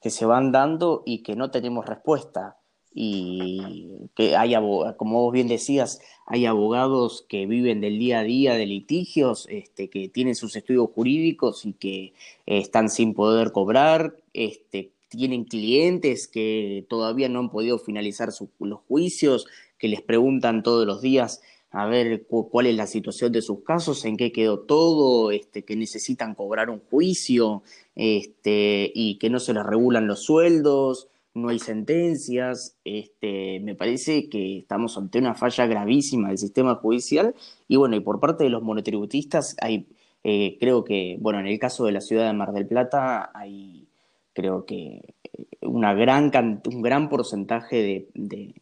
[0.00, 2.58] que se van dando y que no tenemos respuesta.
[2.98, 4.54] Y que hay,
[4.96, 9.90] como vos bien decías, hay abogados que viven del día a día de litigios, este,
[9.90, 12.14] que tienen sus estudios jurídicos y que
[12.46, 19.46] están sin poder cobrar, este, tienen clientes que todavía no han podido finalizar los juicios,
[19.78, 21.42] que les preguntan todos los días
[21.76, 25.76] a ver cuál es la situación de sus casos, en qué quedó todo, este, que
[25.76, 27.62] necesitan cobrar un juicio
[27.94, 34.30] este, y que no se les regulan los sueldos no hay sentencias, este, me parece
[34.30, 37.34] que estamos ante una falla gravísima del sistema judicial
[37.68, 39.86] y bueno, y por parte de los monotributistas hay,
[40.24, 43.86] eh, creo que, bueno, en el caso de la ciudad de Mar del Plata hay,
[44.32, 46.32] creo que eh, una gran,
[46.64, 48.54] un gran porcentaje de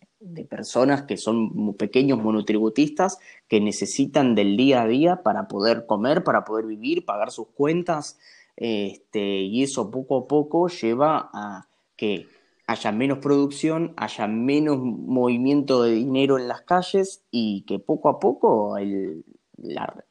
[0.48, 6.44] personas que son pequeños monotributistas que necesitan del día a día para poder comer, para
[6.44, 8.18] poder vivir, pagar sus cuentas,
[8.56, 12.26] este, y eso poco a poco lleva a que
[12.66, 18.18] haya menos producción, haya menos movimiento de dinero en las calles y que poco a
[18.18, 18.76] poco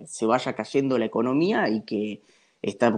[0.06, 2.21] se vaya cayendo la economía y que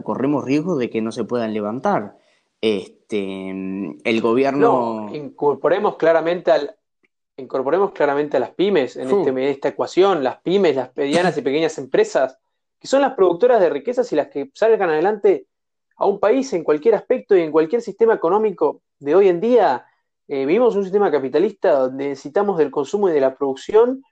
[0.04, 2.18] corremos riesgos de que no se puedan levantar.
[2.60, 3.50] Este,
[4.04, 5.10] el gobierno...
[5.14, 6.76] incorporemos claramente al,
[7.38, 11.42] incorporemos claramente a las pymes en, este, en, esta ecuación, las pymes, las medianas y
[11.42, 12.38] pequeñas empresas,
[12.80, 15.48] que son las productoras de riquezas y las que salgan adelante
[15.98, 19.86] a un país en cualquier aspecto y en cualquier sistema económico de hoy en día.
[20.28, 24.04] Eh, vivimos un sistema capitalista donde necesitamos del consumo y de la producción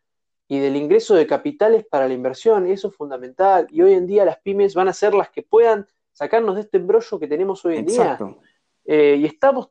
[0.48, 3.68] y del ingreso de capitales para la inversión, eso es fundamental.
[3.70, 6.78] Y hoy en día las pymes van a ser las que puedan sacarnos de este
[6.78, 8.26] embrollo que tenemos hoy en Exacto.
[8.26, 8.38] día.
[8.86, 9.70] Eh, y estamos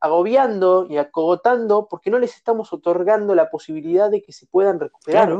[0.00, 5.36] agobiando y acogotando porque no les estamos otorgando la posibilidad de que se puedan recuperar.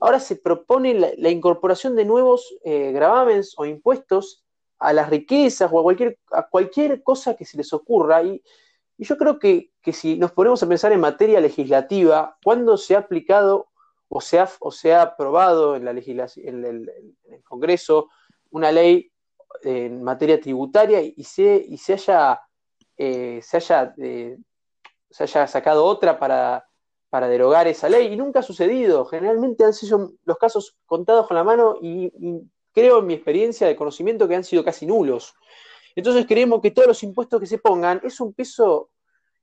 [0.00, 4.44] Ahora se propone la, incorporación de nuevos eh, gravámenes o impuestos
[4.78, 8.22] a las riquezas o a cualquier, a cualquier cosa que se les ocurra.
[8.22, 8.42] Y,
[8.96, 13.68] yo creo que, si nos ponemos a pensar en materia legislativa, cuando se ha aplicado
[14.08, 18.08] o se ha, o se ha aprobado en, la legislación, en, el, Congreso
[18.50, 19.10] una ley
[19.62, 22.40] en materia tributaria y se, y se haya,
[22.96, 24.36] eh, se, haya eh,
[25.10, 26.66] se haya sacado otra para,
[27.08, 29.04] para derogar esa ley, y nunca ha sucedido.
[29.04, 32.12] Generalmente han sido los casos contados con la mano y
[32.72, 35.34] creo en mi experiencia de conocimiento que han sido casi nulos.
[35.96, 38.90] Entonces creemos que todos los impuestos que se pongan es un peso,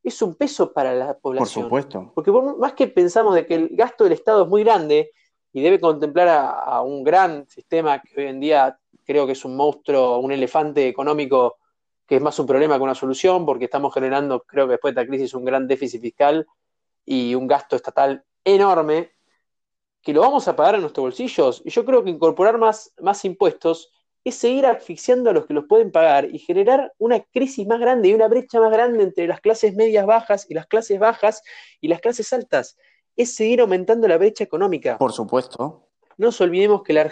[0.04, 1.70] es un peso para la población.
[1.70, 2.12] Por supuesto.
[2.14, 5.12] Porque más que pensamos de que el gasto del Estado es muy grande
[5.54, 8.78] y debe contemplar a, un gran sistema que hoy en día
[9.12, 11.58] creo que es un monstruo, un elefante económico
[12.08, 15.02] que es más un problema que una solución, porque estamos generando, creo que después de
[15.02, 16.48] esta crisis, un gran déficit fiscal
[17.06, 19.12] y un gasto estatal enorme
[20.02, 21.62] que lo vamos a pagar en nuestros bolsillos.
[21.64, 23.92] Y yo creo que incorporar más, más impuestos
[24.24, 28.10] es seguir asfixiando a los que los pueden pagar y generar una crisis más grande
[28.10, 31.44] y una brecha más grande entre las clases medias bajas y las clases bajas
[31.80, 32.78] y las clases altas.
[33.16, 34.98] Es seguir aumentando la brecha económica.
[34.98, 35.88] Por supuesto.
[36.18, 37.12] No nos olvidemos que la,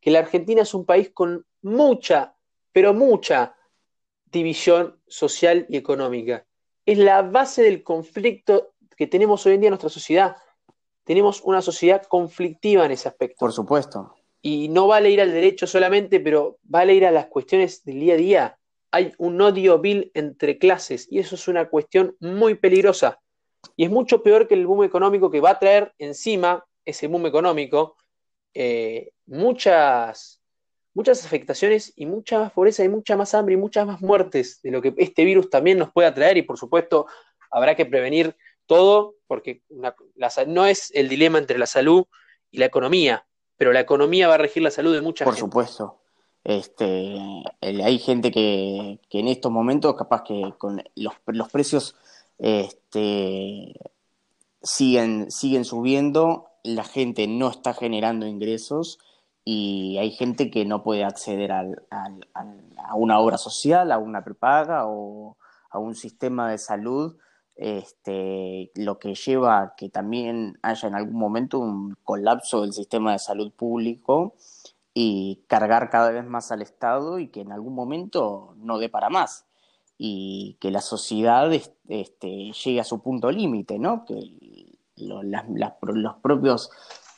[0.00, 2.36] que la Argentina es un país con mucha,
[2.72, 3.56] pero mucha
[4.26, 6.46] división social y económica.
[6.84, 10.36] Es la base del conflicto que tenemos hoy en día en nuestra sociedad
[11.08, 13.36] tenemos una sociedad conflictiva en ese aspecto.
[13.38, 14.14] Por supuesto.
[14.42, 18.12] Y no vale ir al derecho solamente, pero vale ir a las cuestiones del día
[18.12, 18.58] a día.
[18.90, 23.22] Hay un odio vil entre clases y eso es una cuestión muy peligrosa.
[23.74, 27.24] Y es mucho peor que el boom económico que va a traer encima ese boom
[27.24, 27.96] económico
[28.54, 30.40] eh, muchas,
[30.94, 34.70] muchas afectaciones y mucha más pobreza y mucha más hambre y muchas más muertes de
[34.70, 37.06] lo que este virus también nos puede traer y por supuesto
[37.50, 39.62] habrá que prevenir todo, porque
[40.46, 42.04] no es el dilema entre la salud
[42.50, 45.50] y la economía, pero la economía va a regir la salud de mucha Por gente.
[45.50, 46.00] Por supuesto.
[46.44, 47.18] Este,
[47.60, 51.96] hay gente que, en estos momentos, capaz que con los, precios
[52.38, 53.74] este,
[54.62, 58.98] siguen, siguen subiendo, la gente no está generando ingresos
[59.44, 61.64] y hay gente que no puede acceder a
[62.94, 65.36] una obra social, a una prepaga o
[65.70, 67.16] a un sistema de salud
[67.58, 73.12] este, lo que lleva a que también haya en algún momento un colapso del sistema
[73.12, 74.36] de salud público
[74.94, 79.10] y cargar cada vez más al Estado y que en algún momento no dé para
[79.10, 79.44] más
[79.98, 84.04] y que la sociedad este, llegue a su punto límite, ¿no?
[84.04, 84.67] que
[85.00, 86.70] los propios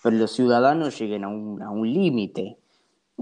[0.04, 2.56] los ciudadanos lleguen a un, a un límite.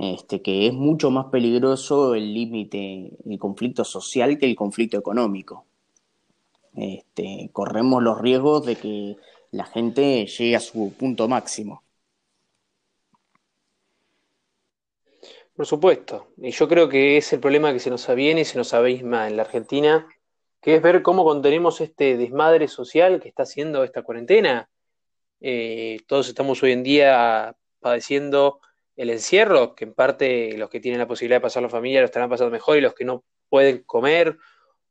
[0.00, 5.66] Este, que es mucho más peligroso el límite, el conflicto social que el conflicto económico.
[6.76, 9.16] Este, corremos los riesgos de que
[9.50, 11.82] la gente llegue a su punto máximo.
[15.56, 18.58] Por supuesto, y yo creo que es el problema que se nos aviene y se
[18.58, 20.06] nos abisma en la Argentina,
[20.60, 24.68] que es ver cómo contenemos este desmadre social que está haciendo esta cuarentena.
[25.40, 28.60] Eh, todos estamos hoy en día padeciendo
[28.96, 32.06] el encierro, que en parte los que tienen la posibilidad de pasar la familia lo
[32.06, 34.36] estarán pasando mejor y los que no pueden comer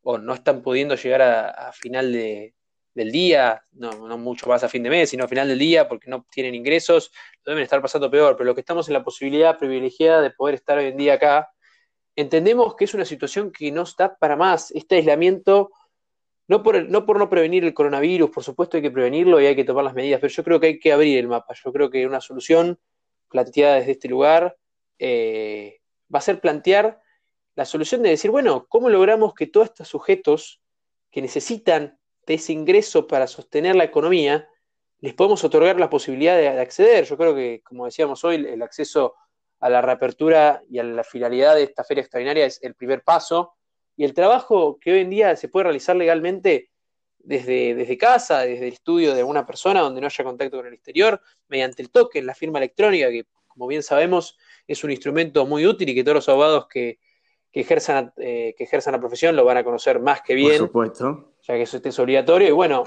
[0.01, 4.89] o no están pudiendo llegar a, final del día, no, mucho más a fin de
[4.89, 7.11] mes, sino a final del día porque no tienen ingresos,
[7.43, 10.55] lo deben estar pasando peor, pero lo que estamos en la posibilidad privilegiada de poder
[10.55, 11.49] estar hoy en día acá,
[12.17, 14.71] entendemos que es una situación que no está para más.
[14.71, 15.71] Este aislamiento,
[16.47, 19.85] no por, no prevenir el coronavirus, por supuesto hay que prevenirlo y hay que tomar
[19.85, 21.53] las medidas, pero yo creo que hay que abrir el mapa.
[21.63, 22.79] Yo creo que una solución
[23.29, 24.57] planteada desde este lugar
[24.97, 25.79] eh,
[26.13, 26.99] va a ser plantear
[27.55, 30.61] la solución de decir, bueno, ¿cómo logramos que todos estos sujetos
[31.11, 34.49] que necesitan de ese ingreso para sostener la economía,
[34.99, 37.05] les podemos otorgar la posibilidad de, acceder?
[37.05, 39.13] Yo creo que, como decíamos hoy, el acceso
[39.59, 43.53] a la reapertura y a la finalidad de esta feria extraordinaria es el primer paso,
[43.95, 46.69] y el trabajo que hoy en día se puede realizar legalmente
[47.17, 50.73] desde, desde casa, desde el estudio de una persona donde no haya contacto con el
[50.73, 54.37] exterior, mediante el toque, la firma electrónica, que como bien sabemos
[54.67, 56.99] es un instrumento muy útil y que todos los abogados que,
[57.51, 60.59] que ejerzan, eh, que ejerzan la profesión lo van a conocer más que bien.
[60.59, 61.33] Por supuesto.
[61.41, 62.49] Ya que eso es obligatorio.
[62.49, 62.83] Y bueno,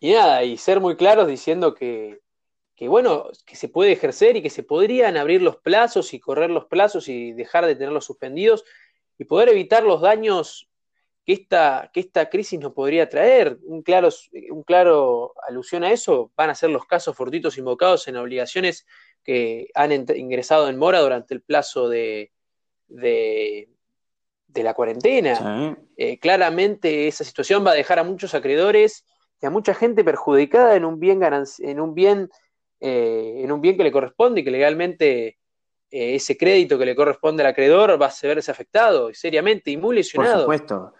[0.00, 2.20] y nada, y ser muy claros diciendo que,
[2.76, 6.50] que, bueno, que se puede ejercer y que se podrían abrir los plazos y correr
[6.50, 8.64] los plazos y dejar de tenerlos suspendidos
[9.18, 10.68] y poder evitar los daños
[11.24, 13.58] que esta, que esta crisis nos podría traer.
[13.64, 14.08] Un claro,
[14.50, 18.86] un claro alusión a eso van a ser los casos fortuitos invocados en obligaciones
[19.22, 22.32] que han ingresado en mora durante el plazo de,
[22.88, 23.68] de,
[24.54, 25.76] la cuarentena.
[25.96, 29.04] Eh, claramente esa situación va a dejar a muchos acreedores
[29.40, 32.30] y a mucha gente perjudicada en un bien, en un bien,
[32.82, 35.38] eh, en un bien que le corresponde y que legalmente
[35.90, 39.96] eh, ese crédito que le corresponde al acreedor va a verse afectado seriamente y muy
[39.96, 40.46] lesionado.
[40.46, 40.94] Por supuesto.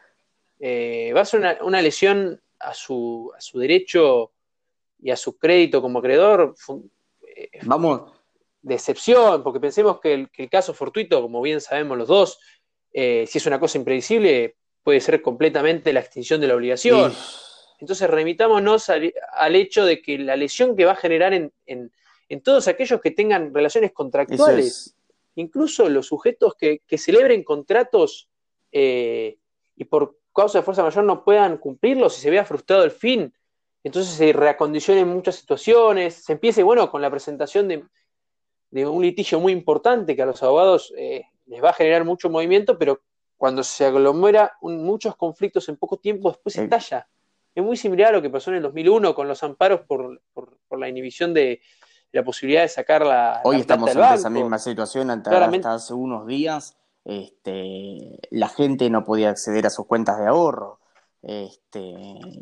[1.15, 4.33] va a ser una, lesión a su, a su derecho
[5.01, 6.55] y a su crédito como acreedor
[7.63, 8.13] Vamos.
[8.63, 12.39] De excepción, porque pensemos que el, caso fortuito, como bien sabemos los dos,
[12.93, 17.13] eh, si es una cosa impredecible, puede ser completamente la extinción de la obligación.
[17.83, 21.93] Entonces, remitámonos al, hecho de que la lesión que va a generar en,
[22.45, 24.95] todos aquellos que tengan relaciones contractuales,
[25.35, 28.29] incluso los sujetos que, celebren contratos
[28.71, 29.37] eh,
[29.75, 33.35] y por causa de fuerza mayor no puedan cumplirlos y se vea frustrado el fin,
[33.83, 39.53] entonces se reacondicionen muchas situaciones, se empiece, bueno, con la presentación de, un litigio muy
[39.53, 43.03] importante que a los abogados eh, les va a generar mucho movimiento, pero
[43.37, 47.09] cuando se aglomera muchos conflictos en poco tiempo, después se estalla.
[47.55, 50.21] Es muy similar a lo que pasó en el 2001 con los amparos por,
[50.71, 51.61] la inhibición de
[52.13, 53.41] la posibilidad de sacar la.
[53.45, 55.11] Hoy estamos en esa misma situación.
[55.11, 60.81] Hasta, hace unos días este, la gente no podía acceder a sus cuentas de ahorro
[61.23, 61.95] este,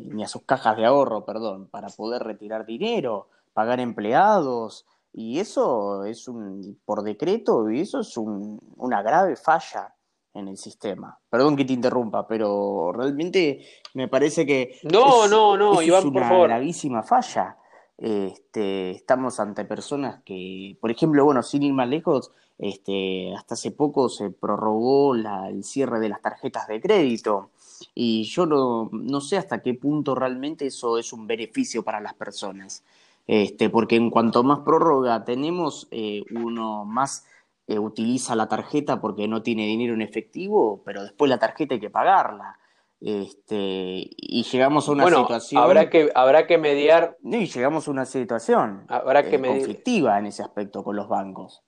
[0.05, 6.03] ni a sus cajas de ahorro, perdón, para poder retirar dinero, pagar empleados, y eso
[6.05, 9.93] es un, por decreto, y eso es una grave falla
[10.33, 11.17] en el sistema.
[11.29, 17.03] Perdón que te interrumpa, pero realmente me parece que no, no, no, es una gravísima
[17.03, 17.57] falla.
[17.97, 23.71] Este, estamos ante personas que, por ejemplo, bueno, sin ir más lejos, este, hasta hace
[23.71, 27.49] poco se prorrogó el cierre de las tarjetas de crédito
[27.93, 32.83] y yo no, sé hasta qué punto realmente eso es un beneficio para las personas.
[33.27, 37.25] Este, porque en cuanto más prórroga tenemos, eh, uno más
[37.67, 41.79] eh, utiliza la tarjeta porque no tiene dinero en efectivo, pero después la tarjeta hay
[41.79, 42.57] que pagarla.
[42.99, 45.63] Este, y llegamos a una situación.
[45.63, 47.17] Habrá que, habrá que mediar.
[47.23, 51.63] Y llegamos a una situación habrá que eh, conflictiva en ese aspecto con los bancos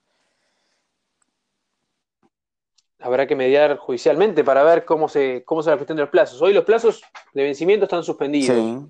[3.04, 6.40] habrá que mediar judicialmente para ver cómo se, cómo se la cuestión de los plazos.
[6.40, 7.02] Hoy los plazos
[7.34, 8.86] de vencimiento están suspendidos.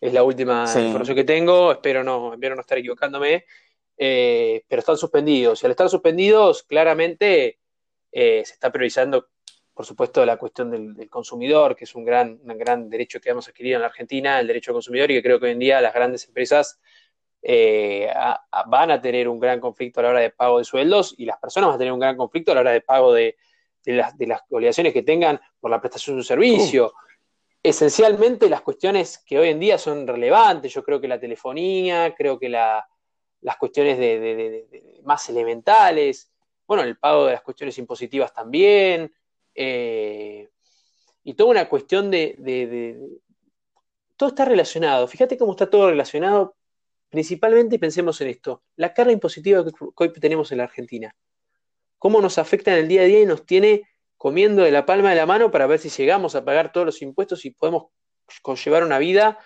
[0.00, 3.44] Es la última información que tengo, espero no, espero no estar equivocándome,
[4.02, 5.62] eh, pero están suspendidos.
[5.62, 7.58] Y al estar suspendidos, claramente
[8.10, 9.28] eh, se está priorizando,
[9.74, 13.46] por supuesto, la cuestión del, consumidor, que es un gran, un gran derecho que hemos
[13.46, 15.82] adquirido en la Argentina, el derecho al consumidor, y que creo que hoy en día
[15.82, 16.80] las grandes empresas
[17.42, 18.08] eh,
[18.68, 21.36] van a tener un gran conflicto a la hora de pago de sueldos y las
[21.36, 23.36] personas van a tener un gran conflicto a la hora de pago de,
[23.84, 24.14] las,
[24.48, 26.86] obligaciones que tengan por la prestación de un servicio.
[26.86, 27.10] Uh.
[27.62, 32.38] Esencialmente las cuestiones que hoy en día son relevantes, yo creo que la telefonía, creo
[32.38, 32.48] que
[33.42, 36.30] las cuestiones de, más elementales,
[36.66, 39.12] bueno, el pago de las cuestiones impositivas también,
[39.54, 40.48] eh,
[41.24, 42.98] y toda una cuestión de,
[44.16, 45.08] todo está relacionado.
[45.08, 46.56] Fíjate cómo está todo relacionado
[47.10, 51.14] Principalmente pensemos en esto, la carga impositiva que hoy tenemos en la Argentina.
[51.98, 53.82] Cómo nos afecta en el día a día y nos tiene
[54.16, 57.02] comiendo de la palma de la mano para ver si llegamos a pagar todos los
[57.02, 57.86] impuestos y podemos
[58.42, 59.38] conllevar una vida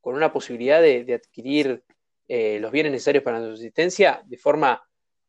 [0.00, 1.82] con una posibilidad de, adquirir
[2.28, 4.82] eh, los bienes necesarios para nuestra subsistencia de forma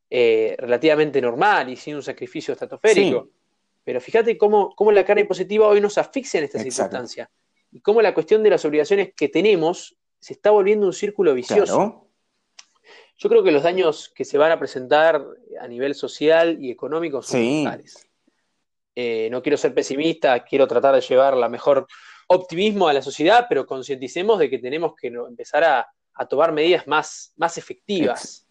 [0.09, 3.29] eh, relativamente normal y sin un sacrificio estratosférico.
[3.83, 7.31] Pero fíjate cómo, la carga impositiva hoy nos asfixia en esta circunstancia
[7.71, 12.07] y cómo la cuestión de las obligaciones que tenemos se está volviendo un círculo vicioso.
[13.17, 15.25] Yo creo que los daños que se van a presentar
[15.59, 17.67] a nivel social y económico son sí.
[18.95, 21.87] Eh, no quiero ser pesimista, quiero tratar de llevar la mejor
[22.27, 25.87] optimismo a la sociedad, pero concienticemos de que tenemos que empezar a,
[26.27, 28.47] tomar medidas más, más efectivas,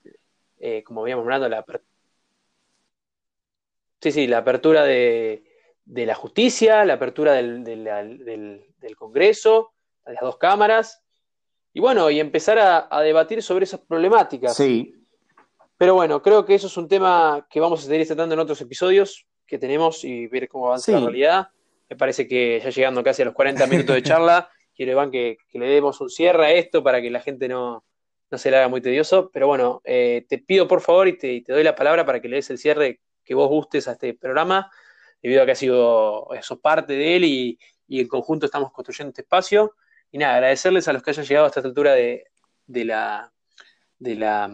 [0.59, 1.65] eh, como habíamos hablando, la,
[4.01, 5.45] sí, sí, la apertura de,
[5.85, 9.73] la justicia, la apertura del, del Congreso,
[10.07, 11.03] de las dos cámaras,
[11.79, 14.57] y bueno, y empezar a, debatir sobre esas problemáticas.
[14.57, 14.95] Sí.
[15.77, 18.61] Pero bueno, creo que eso es un tema que vamos a seguir tratando en otros
[18.61, 19.27] episodios.
[19.47, 21.49] que tenemos y ver cómo avanza la realidad.
[21.89, 25.39] Me parece que ya llegando casi a los 40 minutos de charla, quiero, Iván, que,
[25.55, 27.85] le demos un cierre a esto para que la gente no,
[28.31, 29.29] se le haga muy tedioso.
[29.33, 32.37] Pero bueno, eh, te pido por favor y te, doy la palabra para que le
[32.37, 34.71] des el cierre que vos gustes a este programa,
[35.21, 37.59] debido a que ha sido, sos parte de él y,
[37.89, 39.75] y en conjunto estamos construyendo este espacio.
[40.13, 42.25] Y nada, agradecerles a los que hayan llegado hasta esta altura de,
[42.69, 43.33] la,
[43.99, 44.49] de la,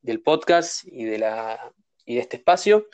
[0.00, 1.72] del podcast y de, la,
[2.06, 2.86] y de este espacio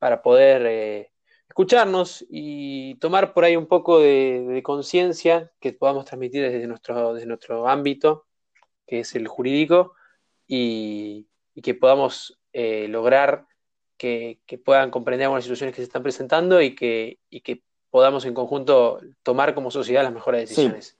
[0.00, 1.12] para poder eh,
[1.56, 7.26] escucharnos y tomar por ahí un poco de, conciencia que podamos transmitir desde nuestro, desde
[7.26, 8.26] nuestro ámbito,
[8.86, 9.94] que es el jurídico,
[10.46, 11.26] y,
[11.62, 13.46] que podamos eh, lograr
[13.96, 18.34] que, puedan comprender algunas situaciones que se están presentando y que, y que podamos en
[18.34, 20.98] conjunto tomar como sociedad las mejores decisiones.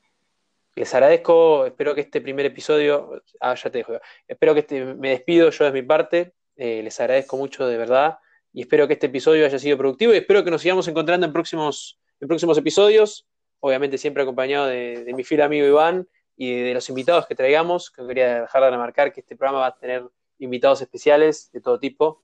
[0.75, 5.11] Les agradezco, espero que este primer episodio, ah, ya te dejo, espero que este, me
[5.11, 8.21] despido yo de mi parte, eh, les agradezco mucho de verdad
[8.57, 11.33] y espero que este episodio haya sido productivo y espero que nos sigamos encontrando en
[11.35, 13.27] próximos, en próximos episodios,
[13.61, 18.07] obviamente siempre acompañado de, mi fiel amigo Iván y de, los invitados que traigamos, que
[18.07, 22.23] quería dejar de remarcar que este programa va a tener invitados especiales de todo tipo,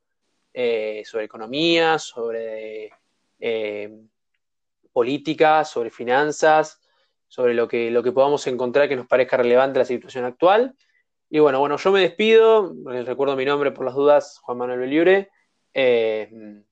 [0.55, 2.93] eh, sobre economía, sobre
[3.39, 3.95] eh,
[4.91, 6.81] política, sobre finanzas,
[7.29, 10.75] sobre lo que, lo que podamos encontrar que nos parezca relevante la situación actual.
[11.29, 14.79] Y bueno, bueno, yo me despido, les recuerdo mi nombre por las dudas, Juan Manuel
[14.79, 15.31] Beliure.
[15.75, 16.63] Eh,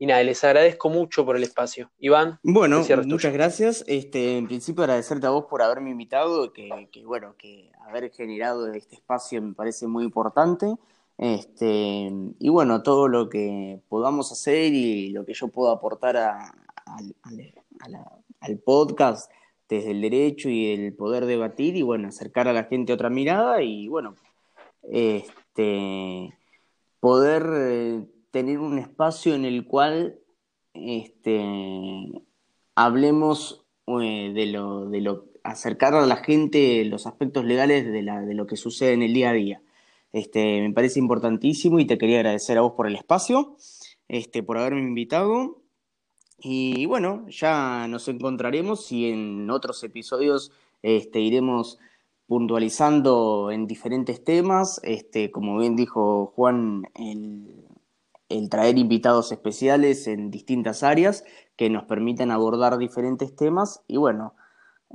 [0.00, 1.90] y nada, les agradezco mucho por el espacio.
[1.98, 2.38] Iván.
[2.42, 3.84] Bueno, muchas gracias.
[3.88, 8.72] Este, en principio agradecerte a vos por haberme invitado, que, que, bueno, que haber generado
[8.72, 10.72] este espacio me parece muy importante.
[11.16, 16.54] Este, y bueno, todo lo que podamos hacer y lo que yo puedo aportar a,
[18.40, 19.30] al podcast
[19.68, 23.62] desde el derecho y el poder debatir y bueno, acercar a la gente otra mirada
[23.62, 24.14] y bueno,
[24.84, 26.32] este,
[27.00, 30.18] poder eh, tener un espacio en el cual
[30.74, 31.42] este,
[32.74, 38.20] hablemos eh, de, lo, de lo, acercar a la gente los aspectos legales de, la,
[38.22, 39.62] de lo que sucede en el día a día.
[40.12, 43.56] Este, me parece importantísimo y te quería agradecer a vos por el espacio,
[44.08, 45.62] este, por haberme invitado
[46.40, 50.52] y bueno, ya nos encontraremos y en otros episodios
[50.82, 51.78] este, iremos
[52.26, 54.80] puntualizando en diferentes temas.
[54.84, 57.66] Este, como bien dijo Juan, el,
[58.28, 61.24] el traer invitados especiales en distintas áreas
[61.56, 64.36] que nos permitan abordar diferentes temas y bueno,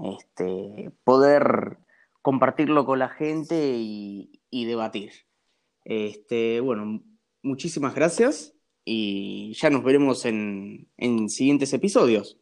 [0.04, 1.78] este, poder
[2.22, 5.12] compartirlo con la gente y, debatir.
[5.84, 7.04] Este, bueno,
[7.42, 8.56] muchísimas gracias
[8.86, 10.88] y ya nos veremos en,
[11.30, 12.40] siguientes episodios.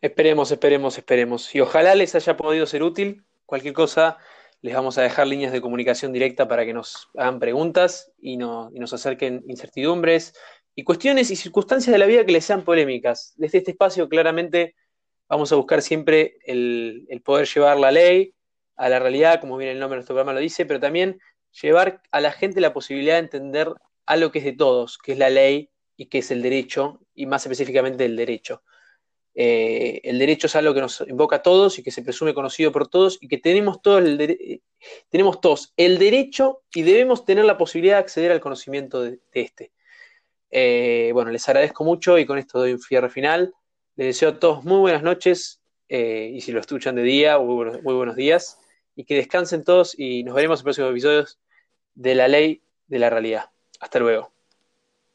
[0.00, 1.54] Esperemos, esperemos, esperemos.
[1.54, 3.24] Y ojalá les haya podido ser útil.
[3.46, 4.18] Cualquier cosa,
[4.64, 8.94] les vamos a dejar líneas de comunicación directa para que nos hagan preguntas y, nos
[8.94, 10.32] acerquen incertidumbres
[10.74, 13.34] y cuestiones y circunstancias de la vida que les sean polémicas.
[13.36, 14.74] Desde este espacio, claramente,
[15.28, 18.32] vamos a buscar siempre el, poder llevar la ley
[18.76, 21.20] a la realidad, como bien el nombre de nuestro programa lo dice, pero también
[21.60, 23.70] llevar a la gente la posibilidad de entender
[24.06, 27.26] algo que es de todos, que es la ley y que es el derecho, y
[27.26, 28.62] más específicamente el derecho.
[29.36, 32.70] Eh, el derecho es algo que nos invoca a todos y que se presume conocido
[32.70, 34.62] por todos y que tenemos todos el,
[35.08, 39.72] tenemos todos el derecho y debemos tener la posibilidad de acceder al conocimiento de, este.
[40.50, 43.52] Eh, bueno, les agradezco mucho y con esto doy un cierre final.
[43.96, 47.94] Les deseo a todos muy buenas noches eh, y si lo escuchan de día, muy
[47.94, 48.58] buenos días
[48.96, 51.38] y que descansen todos y nos veremos en próximos episodios
[51.94, 53.50] de la ley de la realidad.
[53.80, 54.33] Hasta luego.